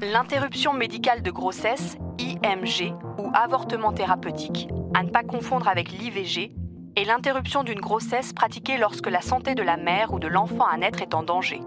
L'interruption 0.00 0.72
médicale 0.72 1.22
de 1.22 1.30
grossesse, 1.30 1.96
IMG, 2.18 2.94
ou 3.18 3.30
avortement 3.34 3.92
thérapeutique, 3.92 4.68
à 4.94 5.02
ne 5.02 5.10
pas 5.10 5.22
confondre 5.22 5.68
avec 5.68 5.92
l'IVG, 5.92 6.54
et 7.00 7.04
l'interruption 7.06 7.64
d'une 7.64 7.80
grossesse 7.80 8.34
pratiquée 8.34 8.76
lorsque 8.76 9.06
la 9.06 9.22
santé 9.22 9.54
de 9.54 9.62
la 9.62 9.78
mère 9.78 10.12
ou 10.12 10.18
de 10.18 10.28
l'enfant 10.28 10.66
à 10.66 10.76
naître 10.76 11.00
est 11.00 11.14
en 11.14 11.22
danger. 11.22 11.62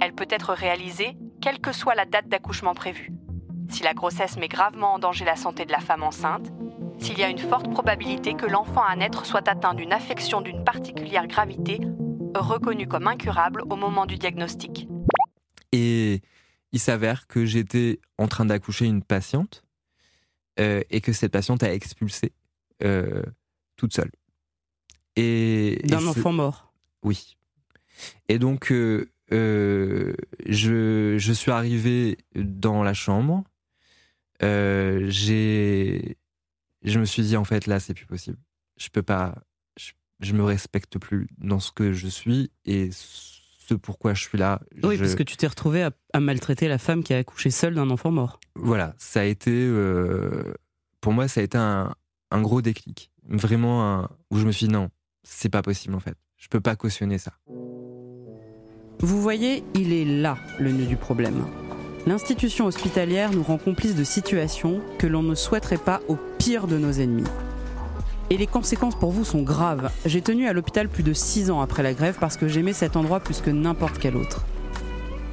Elle 0.00 0.14
peut 0.14 0.26
être 0.30 0.54
réalisée 0.54 1.18
quelle 1.42 1.60
que 1.60 1.72
soit 1.72 1.94
la 1.94 2.06
date 2.06 2.28
d'accouchement 2.28 2.72
prévue. 2.72 3.12
Si 3.68 3.82
la 3.82 3.92
grossesse 3.92 4.38
met 4.38 4.48
gravement 4.48 4.94
en 4.94 4.98
danger 4.98 5.26
la 5.26 5.36
santé 5.36 5.66
de 5.66 5.70
la 5.70 5.80
femme 5.80 6.02
enceinte, 6.02 6.50
s'il 6.98 7.18
y 7.18 7.22
a 7.22 7.28
une 7.28 7.38
forte 7.38 7.70
probabilité 7.70 8.32
que 8.32 8.46
l'enfant 8.46 8.82
à 8.82 8.96
naître 8.96 9.26
soit 9.26 9.46
atteint 9.48 9.74
d'une 9.74 9.92
affection 9.92 10.40
d'une 10.40 10.64
particulière 10.64 11.26
gravité, 11.26 11.78
reconnue 12.34 12.88
comme 12.88 13.06
incurable 13.06 13.62
au 13.68 13.76
moment 13.76 14.06
du 14.06 14.16
diagnostic. 14.16 14.88
Et 15.72 16.22
il 16.72 16.80
s'avère 16.80 17.26
que 17.26 17.44
j'étais 17.44 18.00
en 18.16 18.28
train 18.28 18.46
d'accoucher 18.46 18.86
une 18.86 19.02
patiente 19.02 19.62
euh, 20.58 20.80
et 20.88 21.02
que 21.02 21.12
cette 21.12 21.32
patiente 21.32 21.62
a 21.62 21.70
expulsé 21.70 22.32
euh, 22.82 23.22
toute 23.76 23.92
seule. 23.92 24.10
D'un 25.84 26.06
enfant 26.06 26.32
mort. 26.32 26.72
Oui. 27.02 27.36
Et 28.28 28.38
donc, 28.38 28.72
euh, 28.72 29.10
euh, 29.32 30.14
je, 30.46 31.16
je 31.18 31.32
suis 31.32 31.50
arrivé 31.50 32.18
dans 32.34 32.82
la 32.82 32.94
chambre. 32.94 33.44
Euh, 34.42 35.04
j'ai, 35.08 36.16
je 36.82 36.98
me 36.98 37.04
suis 37.04 37.22
dit 37.22 37.36
en 37.36 37.44
fait 37.44 37.66
là 37.66 37.78
c'est 37.80 37.92
plus 37.94 38.06
possible. 38.06 38.38
Je 38.78 38.88
peux 38.88 39.02
pas, 39.02 39.34
je, 39.76 39.92
je 40.20 40.32
me 40.32 40.42
respecte 40.42 40.98
plus 40.98 41.28
dans 41.38 41.60
ce 41.60 41.72
que 41.72 41.92
je 41.92 42.08
suis 42.08 42.50
et 42.64 42.88
ce 42.92 43.74
pourquoi 43.74 44.14
je 44.14 44.22
suis 44.22 44.38
là. 44.38 44.60
Oui, 44.82 44.96
Je- 44.96 45.00
parce 45.02 45.14
que 45.14 45.22
tu 45.22 45.36
t'es 45.36 45.46
retrouvé 45.46 45.82
à, 45.82 45.90
à 46.14 46.20
maltraiter 46.20 46.68
la 46.68 46.78
femme 46.78 47.02
qui 47.04 47.12
a 47.12 47.18
accouché 47.18 47.50
seule 47.50 47.74
d'un 47.74 47.90
enfant 47.90 48.10
mort. 48.10 48.40
voilà, 48.56 48.94
ça 48.98 49.20
a 49.20 49.24
été, 49.24 49.70
pour 51.00 51.12
moi, 51.12 51.28
ça 51.28 51.40
a 51.40 51.44
été 51.44 51.58
un, 51.58 51.94
un 52.30 52.40
gros 52.42 52.62
déclic. 52.62 53.10
Vraiment, 53.28 53.84
un- 54.00 54.08
où 54.30 54.38
je 54.38 54.46
me 54.46 54.52
suis 54.52 54.66
dit 54.66 54.72
non, 54.72 54.90
c'est 55.22 55.48
pas 55.48 55.62
possible 55.62 55.94
en 55.94 56.00
fait. 56.00 56.16
Je 56.36 56.48
peux 56.48 56.60
pas 56.60 56.76
cautionner 56.76 57.18
ça. 57.18 57.32
Vous 59.00 59.20
voyez, 59.20 59.64
il 59.74 59.92
est 59.92 60.04
là 60.04 60.36
le 60.58 60.72
nœud 60.72 60.86
du 60.86 60.96
problème. 60.96 61.46
L'institution 62.06 62.66
hospitalière 62.66 63.30
nous 63.30 63.42
rend 63.42 63.58
complices 63.58 63.94
de 63.94 64.04
situations 64.04 64.80
que 64.98 65.06
l'on 65.06 65.22
ne 65.22 65.34
souhaiterait 65.34 65.78
pas 65.78 66.00
au 66.08 66.16
pire 66.38 66.66
de 66.66 66.78
nos 66.78 66.92
ennemis. 66.92 67.28
Et 68.30 68.36
les 68.36 68.46
conséquences 68.46 68.98
pour 68.98 69.10
vous 69.10 69.24
sont 69.24 69.42
graves. 69.42 69.90
J'ai 70.06 70.22
tenu 70.22 70.46
à 70.46 70.52
l'hôpital 70.52 70.88
plus 70.88 71.02
de 71.02 71.12
6 71.12 71.50
ans 71.50 71.60
après 71.60 71.82
la 71.82 71.94
grève 71.94 72.16
parce 72.20 72.36
que 72.36 72.48
j'aimais 72.48 72.72
cet 72.72 72.96
endroit 72.96 73.20
plus 73.20 73.40
que 73.40 73.50
n'importe 73.50 73.98
quel 73.98 74.16
autre. 74.16 74.44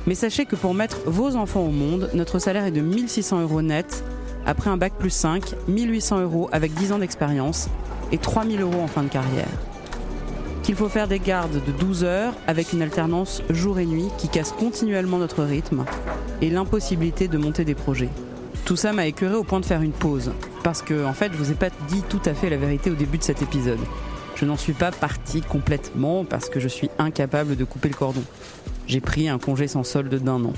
Mais 0.07 0.15
sachez 0.15 0.45
que 0.45 0.55
pour 0.55 0.73
mettre 0.73 1.01
vos 1.05 1.35
enfants 1.35 1.65
au 1.65 1.71
monde, 1.71 2.09
notre 2.13 2.39
salaire 2.39 2.65
est 2.65 2.71
de 2.71 2.81
1600 2.81 3.41
euros 3.41 3.61
net, 3.61 4.03
après 4.45 4.69
un 4.69 4.77
bac 4.77 4.93
plus 4.97 5.09
5, 5.09 5.43
1800 5.67 6.21
euros 6.21 6.49
avec 6.51 6.73
10 6.73 6.93
ans 6.93 6.99
d'expérience 6.99 7.69
et 8.11 8.17
3000 8.17 8.61
euros 8.61 8.81
en 8.81 8.87
fin 8.87 9.03
de 9.03 9.09
carrière 9.09 9.49
qu'il 10.67 10.75
faut 10.75 10.89
faire 10.89 11.07
des 11.07 11.19
gardes 11.19 11.63
de 11.65 11.71
12 11.71 12.03
heures 12.03 12.33
avec 12.45 12.73
une 12.73 12.81
alternance 12.81 13.41
jour 13.49 13.79
et 13.79 13.85
nuit 13.85 14.09
qui 14.17 14.27
casse 14.27 14.51
continuellement 14.51 15.17
notre 15.17 15.45
rythme 15.45 15.85
et 16.41 16.49
l'impossibilité 16.49 17.29
de 17.29 17.37
monter 17.37 17.63
des 17.63 17.73
projets. 17.73 18.09
Tout 18.65 18.75
ça 18.75 18.91
m'a 18.91 19.07
écœuré 19.07 19.35
au 19.35 19.45
point 19.45 19.61
de 19.61 19.65
faire 19.65 19.81
une 19.81 19.93
pause 19.93 20.33
parce 20.65 20.81
que 20.81 21.05
en 21.05 21.13
fait, 21.13 21.31
je 21.31 21.37
vous 21.37 21.51
ai 21.51 21.55
pas 21.55 21.69
dit 21.87 22.03
tout 22.09 22.19
à 22.25 22.33
fait 22.33 22.49
la 22.49 22.57
vérité 22.57 22.91
au 22.91 22.95
début 22.95 23.17
de 23.17 23.23
cet 23.23 23.41
épisode. 23.41 23.79
Je 24.35 24.43
n'en 24.43 24.57
suis 24.57 24.73
pas 24.73 24.91
partie 24.91 25.39
complètement 25.39 26.25
parce 26.25 26.49
que 26.49 26.59
je 26.59 26.67
suis 26.67 26.89
incapable 26.99 27.55
de 27.55 27.63
couper 27.63 27.87
le 27.87 27.95
cordon. 27.95 28.23
J'ai 28.87 28.99
pris 28.99 29.29
un 29.29 29.39
congé 29.39 29.69
sans 29.69 29.85
solde 29.85 30.15
d'un 30.15 30.43
an. 30.43 30.53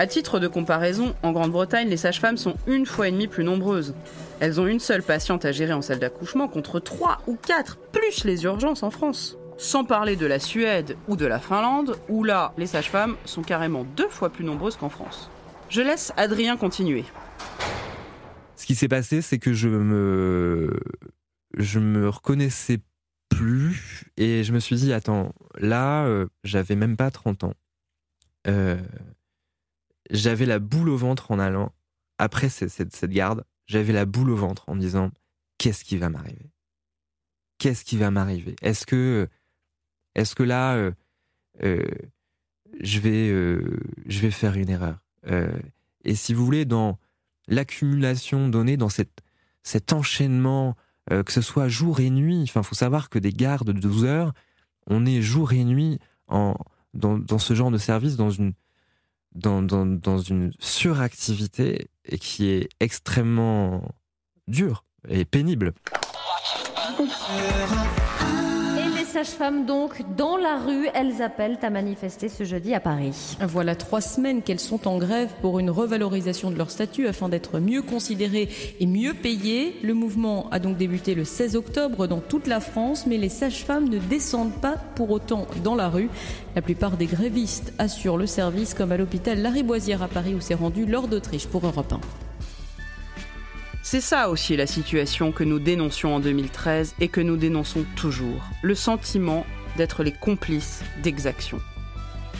À 0.00 0.06
titre 0.06 0.38
de 0.38 0.46
comparaison, 0.46 1.16
en 1.24 1.32
Grande-Bretagne, 1.32 1.88
les 1.88 1.96
sages-femmes 1.96 2.36
sont 2.36 2.54
une 2.68 2.86
fois 2.86 3.08
et 3.08 3.10
demie 3.10 3.26
plus 3.26 3.42
nombreuses. 3.42 3.96
Elles 4.38 4.60
ont 4.60 4.68
une 4.68 4.78
seule 4.78 5.02
patiente 5.02 5.44
à 5.44 5.50
gérer 5.50 5.72
en 5.72 5.82
salle 5.82 5.98
d'accouchement 5.98 6.46
contre 6.46 6.78
trois 6.78 7.18
ou 7.26 7.34
quatre, 7.34 7.78
plus 7.90 8.22
les 8.22 8.44
urgences 8.44 8.84
en 8.84 8.92
France. 8.92 9.36
Sans 9.56 9.82
parler 9.82 10.14
de 10.14 10.24
la 10.24 10.38
Suède 10.38 10.96
ou 11.08 11.16
de 11.16 11.26
la 11.26 11.40
Finlande, 11.40 11.96
où 12.08 12.22
là, 12.22 12.52
les 12.56 12.68
sages-femmes 12.68 13.16
sont 13.24 13.42
carrément 13.42 13.82
deux 13.96 14.08
fois 14.08 14.30
plus 14.30 14.44
nombreuses 14.44 14.76
qu'en 14.76 14.88
France. 14.88 15.30
Je 15.68 15.82
laisse 15.82 16.12
Adrien 16.16 16.56
continuer. 16.56 17.04
Ce 18.54 18.66
qui 18.66 18.76
s'est 18.76 18.86
passé, 18.86 19.20
c'est 19.20 19.40
que 19.40 19.52
je 19.52 19.68
me, 19.68 20.78
je 21.56 21.80
me 21.80 22.08
reconnaissais 22.08 22.78
plus 23.28 24.04
et 24.16 24.44
je 24.44 24.52
me 24.52 24.60
suis 24.60 24.76
dit 24.76 24.92
attends, 24.92 25.32
là, 25.58 26.04
euh, 26.06 26.26
j'avais 26.44 26.76
même 26.76 26.96
pas 26.96 27.10
30 27.10 27.42
ans. 27.42 27.54
Euh, 28.46 28.76
j'avais 30.10 30.46
la 30.46 30.58
boule 30.58 30.88
au 30.88 30.96
ventre 30.96 31.30
en 31.30 31.38
allant 31.38 31.72
après 32.18 32.48
cette, 32.48 32.70
cette- 32.70 33.10
garde. 33.10 33.44
J'avais 33.66 33.92
la 33.92 34.06
boule 34.06 34.30
au 34.30 34.36
ventre 34.36 34.64
en 34.68 34.74
me 34.74 34.80
disant 34.80 35.10
qu'est-ce 35.58 35.84
qui 35.84 35.96
va 35.98 36.08
m'arriver? 36.08 36.50
Qu'est-ce 37.58 37.84
qui 37.84 37.96
va 37.96 38.10
m'arriver? 38.10 38.56
Est-ce 38.62 38.86
que, 38.86 39.28
est-ce 40.14 40.34
que 40.34 40.42
là, 40.42 40.74
euh, 40.76 40.92
euh, 41.64 41.84
je 42.80 43.00
vais, 43.00 43.28
euh, 43.30 43.78
je 44.06 44.20
vais 44.20 44.30
faire 44.30 44.56
une 44.56 44.70
erreur? 44.70 44.98
Et 46.04 46.14
si 46.14 46.32
vous 46.32 46.44
voulez, 46.44 46.64
dans 46.64 46.98
l'accumulation 47.48 48.48
donnée, 48.48 48.76
dans 48.78 48.88
cette, 48.88 49.20
cet 49.62 49.92
enchaînement, 49.92 50.74
que 51.10 51.32
ce 51.32 51.40
soit 51.42 51.68
jour 51.68 52.00
et 52.00 52.08
nuit, 52.10 52.42
enfin, 52.44 52.62
faut 52.62 52.74
savoir 52.74 53.10
que 53.10 53.18
des 53.18 53.32
gardes 53.32 53.66
de 53.72 53.78
12 53.78 54.04
heures, 54.04 54.32
on 54.86 55.04
est 55.04 55.20
jour 55.20 55.52
et 55.52 55.64
nuit 55.64 55.98
en, 56.28 56.54
dans, 56.94 57.18
dans 57.18 57.38
ce 57.38 57.52
genre 57.54 57.70
de 57.70 57.76
service, 57.78 58.16
dans 58.16 58.30
une, 58.30 58.54
dans, 59.34 59.62
dans, 59.62 59.86
dans 59.86 60.18
une 60.18 60.52
suractivité 60.58 61.88
et 62.04 62.18
qui 62.18 62.50
est 62.50 62.68
extrêmement 62.80 63.82
dure 64.46 64.84
et 65.08 65.24
pénible. 65.24 65.74
Les 69.18 69.24
sages-femmes, 69.24 69.66
donc, 69.66 70.04
dans 70.16 70.36
la 70.36 70.58
rue, 70.58 70.86
elles 70.94 71.22
appellent 71.22 71.58
à 71.62 71.70
manifester 71.70 72.28
ce 72.28 72.44
jeudi 72.44 72.72
à 72.72 72.78
Paris. 72.78 73.36
Voilà 73.40 73.74
trois 73.74 74.00
semaines 74.00 74.42
qu'elles 74.42 74.60
sont 74.60 74.86
en 74.86 74.96
grève 74.96 75.30
pour 75.40 75.58
une 75.58 75.70
revalorisation 75.70 76.52
de 76.52 76.56
leur 76.56 76.70
statut 76.70 77.08
afin 77.08 77.28
d'être 77.28 77.58
mieux 77.58 77.82
considérées 77.82 78.48
et 78.78 78.86
mieux 78.86 79.14
payées. 79.14 79.74
Le 79.82 79.92
mouvement 79.92 80.48
a 80.52 80.60
donc 80.60 80.76
débuté 80.76 81.16
le 81.16 81.24
16 81.24 81.56
octobre 81.56 82.06
dans 82.06 82.20
toute 82.20 82.46
la 82.46 82.60
France, 82.60 83.06
mais 83.08 83.16
les 83.16 83.28
sages-femmes 83.28 83.88
ne 83.88 83.98
descendent 83.98 84.60
pas 84.60 84.76
pour 84.94 85.10
autant 85.10 85.48
dans 85.64 85.74
la 85.74 85.88
rue. 85.88 86.10
La 86.54 86.62
plupart 86.62 86.96
des 86.96 87.06
grévistes 87.06 87.72
assurent 87.78 88.18
le 88.18 88.26
service, 88.26 88.72
comme 88.72 88.92
à 88.92 88.96
l'hôpital 88.96 89.42
Lariboisière 89.42 90.04
à 90.04 90.06
Paris 90.06 90.36
où 90.36 90.40
s'est 90.40 90.54
rendu 90.54 90.86
Laure 90.86 91.08
d'Autriche 91.08 91.48
pour 91.48 91.66
Europe 91.66 91.92
1. 91.92 92.27
C'est 93.90 94.02
ça 94.02 94.28
aussi 94.28 94.54
la 94.54 94.66
situation 94.66 95.32
que 95.32 95.44
nous 95.44 95.58
dénoncions 95.58 96.14
en 96.14 96.20
2013 96.20 96.96
et 97.00 97.08
que 97.08 97.22
nous 97.22 97.38
dénonçons 97.38 97.86
toujours. 97.96 98.44
Le 98.60 98.74
sentiment 98.74 99.46
d'être 99.78 100.02
les 100.02 100.12
complices 100.12 100.82
d'exactions. 101.02 101.58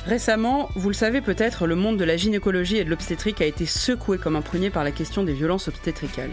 Récemment, 0.04 0.68
vous 0.74 0.90
le 0.90 0.94
savez 0.94 1.22
peut-être, 1.22 1.66
le 1.66 1.74
monde 1.74 1.96
de 1.96 2.04
la 2.04 2.18
gynécologie 2.18 2.76
et 2.76 2.84
de 2.84 2.90
l'obstétrique 2.90 3.40
a 3.40 3.46
été 3.46 3.64
secoué 3.64 4.18
comme 4.18 4.36
un 4.36 4.42
prunier 4.42 4.68
par 4.68 4.84
la 4.84 4.90
question 4.90 5.22
des 5.22 5.32
violences 5.32 5.68
obstétricales. 5.68 6.28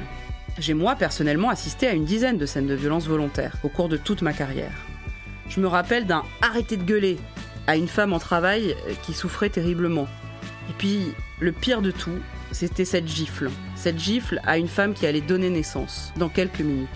J'ai 0.60 0.74
moi 0.74 0.98
personnellement 0.98 1.50
assisté 1.50 1.88
à 1.88 1.94
une 1.94 2.04
dizaine 2.04 2.38
de 2.38 2.46
scènes 2.46 2.68
de 2.68 2.76
violences 2.76 3.08
volontaires 3.08 3.56
au 3.64 3.70
cours 3.70 3.88
de 3.88 3.96
toute 3.96 4.22
ma 4.22 4.34
carrière. 4.34 4.86
Je 5.48 5.62
me 5.62 5.68
rappelle 5.68 6.08
d'un 6.08 6.24
arrêté 6.42 6.76
de 6.76 6.84
gueuler 6.84 7.18
à 7.68 7.78
une 7.78 7.88
femme 7.88 8.12
en 8.12 8.20
travail 8.20 8.76
qui 9.04 9.14
souffrait 9.14 9.48
terriblement. 9.48 10.10
Et 10.70 10.74
puis, 10.78 11.14
le 11.40 11.54
pire 11.54 11.82
de 11.82 11.92
tout, 11.92 12.20
c'était 12.56 12.86
cette 12.86 13.08
gifle. 13.08 13.52
Cette 13.76 14.00
gifle 14.00 14.40
à 14.46 14.58
une 14.58 14.70
femme 14.70 14.94
qui 14.94 15.06
allait 15.06 15.20
donner 15.20 15.50
naissance 15.50 16.14
dans 16.16 16.30
quelques 16.30 16.62
minutes. 16.62 16.88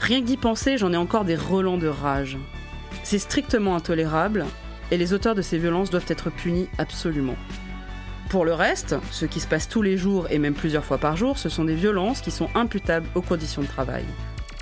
Rien 0.00 0.20
que 0.20 0.26
d'y 0.26 0.36
penser, 0.36 0.76
j'en 0.76 0.92
ai 0.92 0.96
encore 0.96 1.24
des 1.24 1.36
relents 1.36 1.78
de 1.78 1.86
rage. 1.86 2.36
C'est 3.04 3.20
strictement 3.20 3.76
intolérable 3.76 4.44
et 4.90 4.96
les 4.96 5.12
auteurs 5.12 5.36
de 5.36 5.42
ces 5.42 5.56
violences 5.56 5.90
doivent 5.90 6.04
être 6.08 6.30
punis 6.30 6.68
absolument. 6.78 7.36
Pour 8.28 8.44
le 8.44 8.52
reste, 8.52 8.96
ce 9.12 9.24
qui 9.24 9.38
se 9.38 9.46
passe 9.46 9.68
tous 9.68 9.82
les 9.82 9.96
jours 9.96 10.26
et 10.30 10.40
même 10.40 10.54
plusieurs 10.54 10.84
fois 10.84 10.98
par 10.98 11.16
jour, 11.16 11.38
ce 11.38 11.48
sont 11.48 11.64
des 11.64 11.76
violences 11.76 12.20
qui 12.20 12.32
sont 12.32 12.48
imputables 12.56 13.06
aux 13.14 13.22
conditions 13.22 13.62
de 13.62 13.68
travail. 13.68 14.04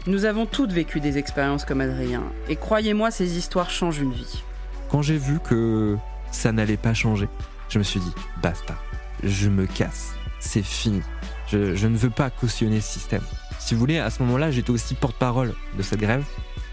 Nous 0.07 0.27
avons 0.27 0.45
toutes 0.45 0.73
vécu 0.73 1.01
des 1.01 1.17
expériences 1.17 1.65
comme 1.65 1.81
Adrien, 1.81 2.25
et 2.49 2.57
croyez-moi, 2.57 3.11
ces 3.11 3.39
histoires 3.39 3.71
changent 3.71 4.01
une 4.01 4.13
vie. 4.13 4.43
Quand 4.91 5.01
j'ai 5.01 5.17
vu 5.17 5.39
que 5.41 5.97
ça 6.31 6.53
n'allait 6.53 6.77
pas 6.77 6.93
changer, 6.93 7.29
je 7.69 7.79
me 7.79 7.85
suis 7.85 8.01
dit 8.01 8.13
basta, 8.43 8.75
je 9.23 9.49
me 9.49 9.67
casse, 9.67 10.15
c'est 10.41 10.63
fini. 10.63 11.03
Je, 11.49 11.87
ne 11.87 11.97
veux 11.97 12.11
pas 12.11 12.31
cautionner 12.31 12.81
ce 12.81 12.93
système. 12.93 13.23
Si 13.59 13.75
vous 13.75 13.81
voulez, 13.81 13.99
à 13.99 14.11
ce 14.11 14.23
moment-là, 14.23 14.51
j'étais 14.51 14.71
aussi 14.71 14.95
porte-parole 14.95 15.55
de 15.77 15.83
cette 15.83 16.01
grève, 16.01 16.25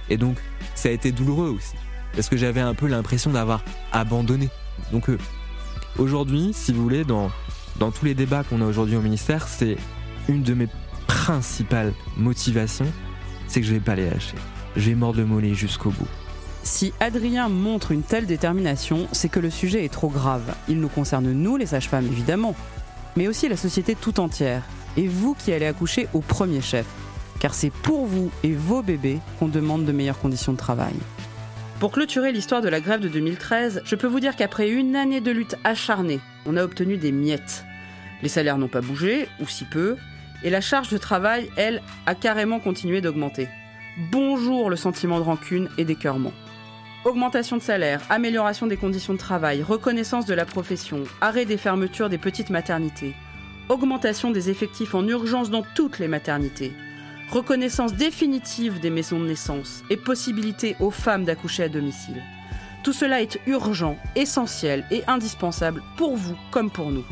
et 0.09 0.17
donc 0.17 0.37
ça 0.75 0.89
a 0.89 0.91
été 0.91 1.11
douloureux 1.11 1.49
aussi, 1.49 1.75
parce 2.15 2.29
que 2.29 2.37
j'avais 2.37 2.61
un 2.61 2.73
peu 2.73 2.87
l'impression 2.87 3.31
d'avoir 3.31 3.63
abandonné. 3.91 4.49
Donc 4.91 5.09
euh, 5.09 5.17
aujourd'hui, 5.97 6.51
si 6.53 6.71
vous 6.71 6.81
voulez, 6.81 7.03
dans, 7.03 7.29
dans 7.77 7.91
tous 7.91 8.05
les 8.05 8.15
débats 8.15 8.43
qu'on 8.43 8.61
a 8.61 8.65
aujourd'hui 8.65 8.95
au 8.95 9.01
ministère, 9.01 9.47
c'est 9.47 9.77
une 10.27 10.43
de 10.43 10.53
mes 10.53 10.67
principales 11.07 11.93
motivations, 12.17 12.91
c'est 13.47 13.61
que 13.61 13.67
je 13.67 13.73
vais 13.73 13.79
pas 13.79 13.95
les 13.95 14.09
lâcher. 14.09 14.35
Je 14.75 14.89
vais 14.89 14.95
mordre 14.95 15.19
le 15.19 15.25
mollet 15.25 15.53
jusqu'au 15.53 15.89
bout. 15.89 16.07
Si 16.69 16.93
Adrien 16.99 17.49
montre 17.49 17.91
une 17.91 18.03
telle 18.03 18.27
détermination, 18.27 19.07
c'est 19.11 19.27
que 19.27 19.39
le 19.39 19.49
sujet 19.49 19.85
est 19.85 19.91
trop 19.91 20.07
grave. 20.07 20.53
Il 20.67 20.79
nous 20.79 20.87
concerne 20.87 21.31
nous, 21.31 21.57
les 21.57 21.65
sages-femmes, 21.65 22.05
évidemment, 22.05 22.55
mais 23.15 23.27
aussi 23.27 23.49
la 23.49 23.57
société 23.57 23.95
tout 23.95 24.19
entière, 24.19 24.61
et 24.95 25.07
vous 25.07 25.33
qui 25.33 25.51
allez 25.51 25.65
accoucher 25.65 26.07
au 26.13 26.19
premier 26.19 26.61
chef, 26.61 26.85
car 27.39 27.55
c'est 27.55 27.71
pour 27.71 28.05
vous 28.05 28.29
et 28.43 28.53
vos 28.53 28.83
bébés 28.83 29.17
qu'on 29.39 29.47
demande 29.47 29.83
de 29.83 29.91
meilleures 29.91 30.19
conditions 30.19 30.53
de 30.53 30.59
travail. 30.59 30.93
Pour 31.79 31.91
clôturer 31.91 32.31
l'histoire 32.31 32.61
de 32.61 32.69
la 32.69 32.81
grève 32.81 33.01
de 33.01 33.09
2013, 33.09 33.81
je 33.83 33.95
peux 33.95 34.07
vous 34.07 34.19
dire 34.19 34.35
qu'après 34.35 34.69
une 34.69 34.95
année 34.95 35.21
de 35.21 35.31
lutte 35.31 35.55
acharnée, 35.63 36.19
on 36.45 36.55
a 36.55 36.63
obtenu 36.63 36.97
des 36.97 37.11
miettes. 37.11 37.65
Les 38.21 38.29
salaires 38.29 38.59
n'ont 38.59 38.67
pas 38.67 38.81
bougé, 38.81 39.27
ou 39.41 39.47
si 39.47 39.65
peu, 39.65 39.97
et 40.43 40.51
la 40.51 40.61
charge 40.61 40.89
de 40.89 40.99
travail, 40.99 41.49
elle, 41.57 41.81
a 42.05 42.13
carrément 42.13 42.59
continué 42.59 43.01
d'augmenter. 43.01 43.49
Bonjour 44.11 44.69
le 44.69 44.75
sentiment 44.75 45.17
de 45.17 45.25
rancune 45.25 45.67
et 45.79 45.83
d'écœurement. 45.83 46.31
Augmentation 47.05 47.55
de 47.55 47.61
salaire, 47.61 48.01
amélioration 48.09 48.67
des 48.67 48.75
conditions 48.75 49.13
de 49.13 49.19
travail, 49.19 49.63
reconnaissance 49.63 50.25
de 50.25 50.33
la 50.33 50.43
profession, 50.43 51.05
arrêt 51.21 51.45
des 51.45 51.55
fermetures 51.55 52.09
des 52.09 52.17
petites 52.17 52.49
maternités, 52.49 53.15
augmentation 53.69 54.31
des 54.31 54.49
effectifs 54.49 54.93
en 54.93 55.07
urgence 55.07 55.49
dans 55.49 55.63
toutes 55.75 55.99
les 55.99 56.09
maternités, 56.09 56.73
reconnaissance 57.31 57.93
définitive 57.93 58.81
des 58.81 58.89
maisons 58.89 59.17
de 59.17 59.27
naissance 59.27 59.81
et 59.89 59.95
possibilité 59.95 60.75
aux 60.81 60.91
femmes 60.91 61.23
d'accoucher 61.23 61.63
à 61.63 61.69
domicile. 61.69 62.21
Tout 62.83 62.93
cela 62.93 63.21
est 63.21 63.39
urgent, 63.47 63.97
essentiel 64.17 64.83
et 64.91 65.03
indispensable 65.07 65.81
pour 65.95 66.17
vous 66.17 66.35
comme 66.51 66.69
pour 66.69 66.91
nous. 66.91 67.05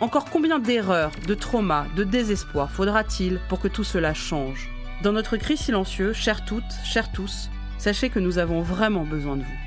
Encore 0.00 0.24
combien 0.24 0.58
d'erreurs, 0.58 1.12
de 1.28 1.34
traumas, 1.34 1.86
de 1.94 2.02
désespoir 2.02 2.72
faudra-t-il 2.72 3.38
pour 3.48 3.60
que 3.60 3.68
tout 3.68 3.84
cela 3.84 4.14
change? 4.14 4.68
Dans 5.04 5.12
notre 5.12 5.36
cri 5.36 5.56
silencieux, 5.56 6.12
chères 6.12 6.44
toutes, 6.44 6.64
chers 6.84 7.12
tous, 7.12 7.50
sachez 7.78 8.10
que 8.10 8.18
nous 8.18 8.38
avons 8.38 8.60
vraiment 8.60 9.04
besoin 9.04 9.36
de 9.36 9.42
vous. 9.42 9.58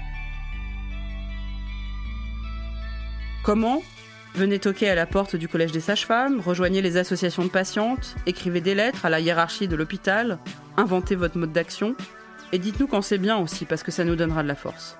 Comment? 3.44 3.82
Venez 4.34 4.60
toquer 4.60 4.90
à 4.90 4.96
la 4.96 5.06
porte 5.06 5.36
du 5.36 5.48
Collège 5.50 5.74
des 5.74 5.82
sages-femmes, 5.82 6.40
rejoignez 6.40 6.82
les 6.82 6.96
associations 6.96 7.44
de 7.44 7.50
patientes, 7.50 8.16
écrivez 8.26 8.62
des 8.62 8.76
lettres 8.76 9.06
à 9.06 9.10
la 9.10 9.20
hiérarchie 9.20 9.68
de 9.68 9.76
l'hôpital, 9.76 10.40
inventez 10.78 11.16
votre 11.16 11.38
mode 11.38 11.52
d'action, 11.52 11.96
et 12.54 12.60
dites-nous 12.60 12.88
quand 12.88 13.02
c'est 13.02 13.18
bien 13.18 13.38
aussi, 13.38 13.66
parce 13.66 13.84
que 13.84 13.92
ça 13.92 14.06
nous 14.06 14.16
donnera 14.16 14.44
de 14.44 14.48
la 14.48 14.56
force. 14.56 14.98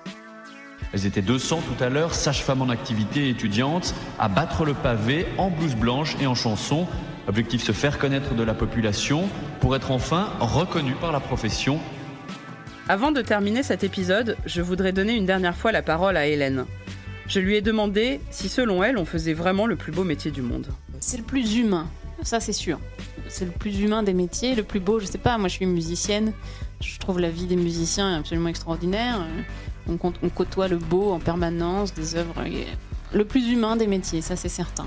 Elles 0.92 1.06
étaient 1.06 1.22
200 1.22 1.62
tout 1.62 1.82
à 1.82 1.88
l'heure, 1.88 2.12
sages-femmes 2.12 2.60
en 2.60 2.68
activité 2.68 3.30
étudiantes, 3.30 3.94
à 4.18 4.28
battre 4.28 4.66
le 4.66 4.74
pavé 4.74 5.26
en 5.38 5.48
blouse 5.48 5.76
blanche 5.76 6.16
et 6.20 6.26
en 6.26 6.34
chanson. 6.34 6.86
Objectif 7.28 7.62
se 7.62 7.72
faire 7.72 7.98
connaître 7.98 8.34
de 8.34 8.42
la 8.42 8.52
population 8.52 9.28
pour 9.60 9.74
être 9.76 9.90
enfin 9.90 10.30
reconnu 10.40 10.92
par 10.94 11.12
la 11.12 11.20
profession. 11.20 11.78
Avant 12.88 13.12
de 13.12 13.22
terminer 13.22 13.62
cet 13.62 13.84
épisode, 13.84 14.36
je 14.44 14.60
voudrais 14.60 14.92
donner 14.92 15.14
une 15.14 15.24
dernière 15.24 15.56
fois 15.56 15.70
la 15.70 15.82
parole 15.82 16.16
à 16.16 16.26
Hélène. 16.26 16.66
Je 17.28 17.38
lui 17.38 17.54
ai 17.54 17.62
demandé 17.62 18.20
si 18.30 18.48
selon 18.48 18.82
elle 18.82 18.98
on 18.98 19.04
faisait 19.04 19.34
vraiment 19.34 19.66
le 19.66 19.76
plus 19.76 19.92
beau 19.92 20.02
métier 20.02 20.32
du 20.32 20.42
monde. 20.42 20.66
C'est 20.98 21.16
le 21.16 21.22
plus 21.22 21.56
humain, 21.56 21.86
ça 22.22 22.40
c'est 22.40 22.52
sûr. 22.52 22.80
C'est 23.28 23.44
le 23.44 23.52
plus 23.52 23.80
humain 23.80 24.02
des 24.02 24.14
métiers, 24.14 24.56
le 24.56 24.64
plus 24.64 24.80
beau, 24.80 24.98
je 24.98 25.06
sais 25.06 25.18
pas, 25.18 25.38
moi 25.38 25.46
je 25.46 25.54
suis 25.54 25.66
musicienne, 25.66 26.32
je 26.80 26.98
trouve 26.98 27.20
la 27.20 27.30
vie 27.30 27.46
des 27.46 27.54
musiciens 27.54 28.18
absolument 28.18 28.48
extraordinaire. 28.48 29.24
On, 29.88 29.96
on 30.22 30.28
côtoie 30.28 30.66
le 30.66 30.76
beau 30.76 31.12
en 31.12 31.20
permanence, 31.20 31.94
des 31.94 32.16
œuvres. 32.16 32.34
Le 33.14 33.24
plus 33.24 33.48
humain 33.48 33.76
des 33.76 33.86
métiers, 33.86 34.22
ça 34.22 34.34
c'est 34.34 34.48
certain. 34.48 34.86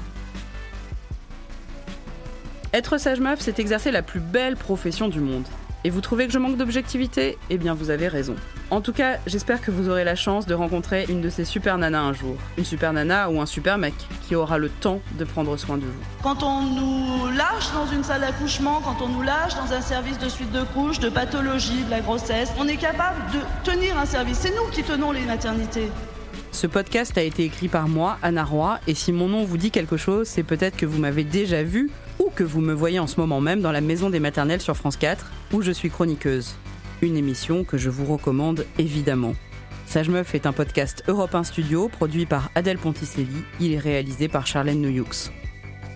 Être 2.74 2.98
sage 2.98 3.22
meuf, 3.22 3.40
c'est 3.40 3.58
exercer 3.58 3.92
la 3.92 4.02
plus 4.02 4.20
belle 4.20 4.58
profession 4.58 5.08
du 5.08 5.22
monde. 5.22 5.46
Et 5.86 5.92
vous 5.92 6.02
trouvez 6.02 6.26
que 6.26 6.34
je 6.34 6.40
manque 6.40 6.58
d'objectivité? 6.58 7.38
Eh 7.52 7.60
bien, 7.60 7.76
vous 7.76 7.92
avez 7.92 8.08
raison. 8.08 8.36
En 8.72 8.82
tout 8.82 8.92
cas, 8.92 9.18
j'espère 9.28 9.62
que 9.62 9.70
vous 9.70 9.88
aurez 9.88 10.04
la 10.04 10.16
chance 10.16 10.48
de 10.48 10.56
rencontrer 10.56 11.06
une 11.10 11.22
de 11.22 11.30
ces 11.30 11.46
super 11.46 11.78
nanas 11.78 12.00
un 12.00 12.12
jour. 12.12 12.38
Une 12.58 12.66
super 12.66 12.92
nana 12.92 13.30
ou 13.30 13.40
un 13.40 13.46
super 13.46 13.78
mec 13.78 13.94
qui 14.28 14.34
aura 14.34 14.58
le 14.58 14.70
temps 14.70 15.00
de 15.20 15.24
prendre 15.26 15.56
soin 15.58 15.78
de 15.78 15.84
vous. 15.84 16.04
Quand 16.24 16.42
on 16.42 16.64
nous 16.64 17.28
lâche 17.38 17.72
dans 17.76 17.86
une 17.86 18.04
salle 18.04 18.22
d'accouchement, 18.22 18.82
quand 18.84 19.00
on 19.00 19.10
nous 19.10 19.22
lâche 19.22 19.54
dans 19.54 19.72
un 19.72 19.82
service 19.82 20.18
de 20.18 20.28
suite 20.28 20.52
de 20.52 20.64
couches, 20.64 20.98
de 20.98 21.10
pathologie, 21.10 21.84
de 21.84 21.92
la 21.92 22.00
grossesse, 22.00 22.52
on 22.58 22.68
est 22.68 22.78
capable 22.78 23.22
de 23.32 23.42
tenir 23.64 23.96
un 23.96 24.08
service. 24.08 24.40
C'est 24.40 24.56
nous 24.56 24.68
qui 24.72 24.82
tenons 24.82 25.12
les 25.12 25.22
maternités. 25.22 25.92
Ce 26.56 26.68
podcast 26.68 27.18
a 27.18 27.22
été 27.22 27.44
écrit 27.44 27.68
par 27.68 27.90
moi, 27.90 28.18
Anna 28.24 28.46
Roy, 28.46 28.80
et 28.88 28.94
si 28.94 29.12
mon 29.12 29.28
nom 29.28 29.44
vous 29.44 29.58
dit 29.58 29.72
quelque 29.72 29.98
chose, 29.98 30.26
c'est 30.26 30.42
peut-être 30.42 30.78
que 30.78 30.86
vous 30.86 31.00
m'avez 31.00 31.26
déjà 31.26 31.64
vu 31.64 31.92
ou 32.18 32.30
que 32.34 32.46
vous 32.46 32.62
me 32.62 32.72
voyez 32.72 32.98
en 32.98 33.08
ce 33.08 33.20
moment 33.20 33.42
même 33.42 33.60
dans 33.60 33.74
la 33.74 33.82
Maison 33.82 34.10
des 34.10 34.22
Maternelles 34.22 34.62
sur 34.62 34.78
France 34.78 34.96
4, 34.96 35.34
où 35.52 35.62
je 35.62 35.72
suis 35.72 35.90
chroniqueuse. 35.90 36.56
Une 37.02 37.18
émission 37.18 37.66
que 37.66 37.78
je 37.78 37.90
vous 37.90 38.06
recommande 38.06 38.66
évidemment. 38.80 39.34
Sage 39.86 40.08
Meuf 40.08 40.34
est 40.34 40.46
un 40.46 40.54
podcast 40.54 41.04
Europe 41.10 41.36
1 41.36 41.44
Studio 41.44 41.90
produit 41.90 42.26
par 42.26 42.50
Adèle 42.56 42.78
Ponticelli. 42.78 43.44
Il 43.60 43.74
est 43.74 43.78
réalisé 43.78 44.30
par 44.30 44.48
Charlène 44.48 44.82
Noyoux. 44.82 45.30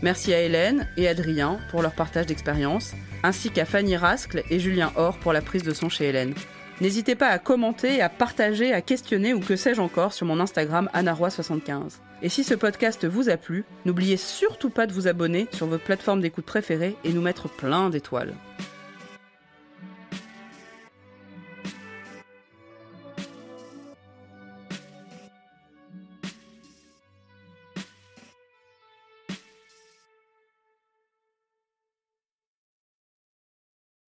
Merci 0.02 0.34
à 0.34 0.42
Hélène 0.42 0.90
et 0.98 1.08
Adrien 1.08 1.60
pour 1.72 1.82
leur 1.82 1.94
partage 1.94 2.26
d'expérience, 2.26 2.96
ainsi 3.24 3.50
qu'à 3.50 3.64
Fanny 3.64 3.96
Rascle 3.96 4.44
et 4.50 4.60
Julien 4.60 4.92
Or 4.98 5.20
pour 5.20 5.32
la 5.32 5.42
prise 5.42 5.64
de 5.64 5.74
son 5.74 5.88
chez 5.88 6.10
Hélène. 6.10 6.34
N'hésitez 6.82 7.16
pas 7.16 7.28
à 7.28 7.40
commenter, 7.40 8.02
à 8.02 8.08
partager, 8.08 8.72
à 8.72 8.82
questionner 8.82 9.34
ou 9.34 9.42
que 9.42 9.58
sais-je 9.58 9.82
encore 9.82 10.14
sur 10.14 10.26
mon 10.26 10.40
Instagram 10.40 10.90
anaroi75. 10.94 11.98
Et 12.22 12.30
si 12.30 12.44
ce 12.44 12.54
podcast 12.54 13.06
vous 13.06 13.30
a 13.30 13.36
plu, 13.36 13.66
n'oubliez 13.86 14.16
surtout 14.16 14.70
pas 14.70 14.88
de 14.88 14.94
vous 14.94 15.08
abonner 15.08 15.48
sur 15.52 15.68
votre 15.68 15.84
plateforme 15.84 16.22
d'écoute 16.22 16.46
préférée 16.46 16.96
et 17.04 17.12
nous 17.12 17.22
mettre 17.22 17.50
plein 17.50 17.90
d'étoiles. 17.90 18.34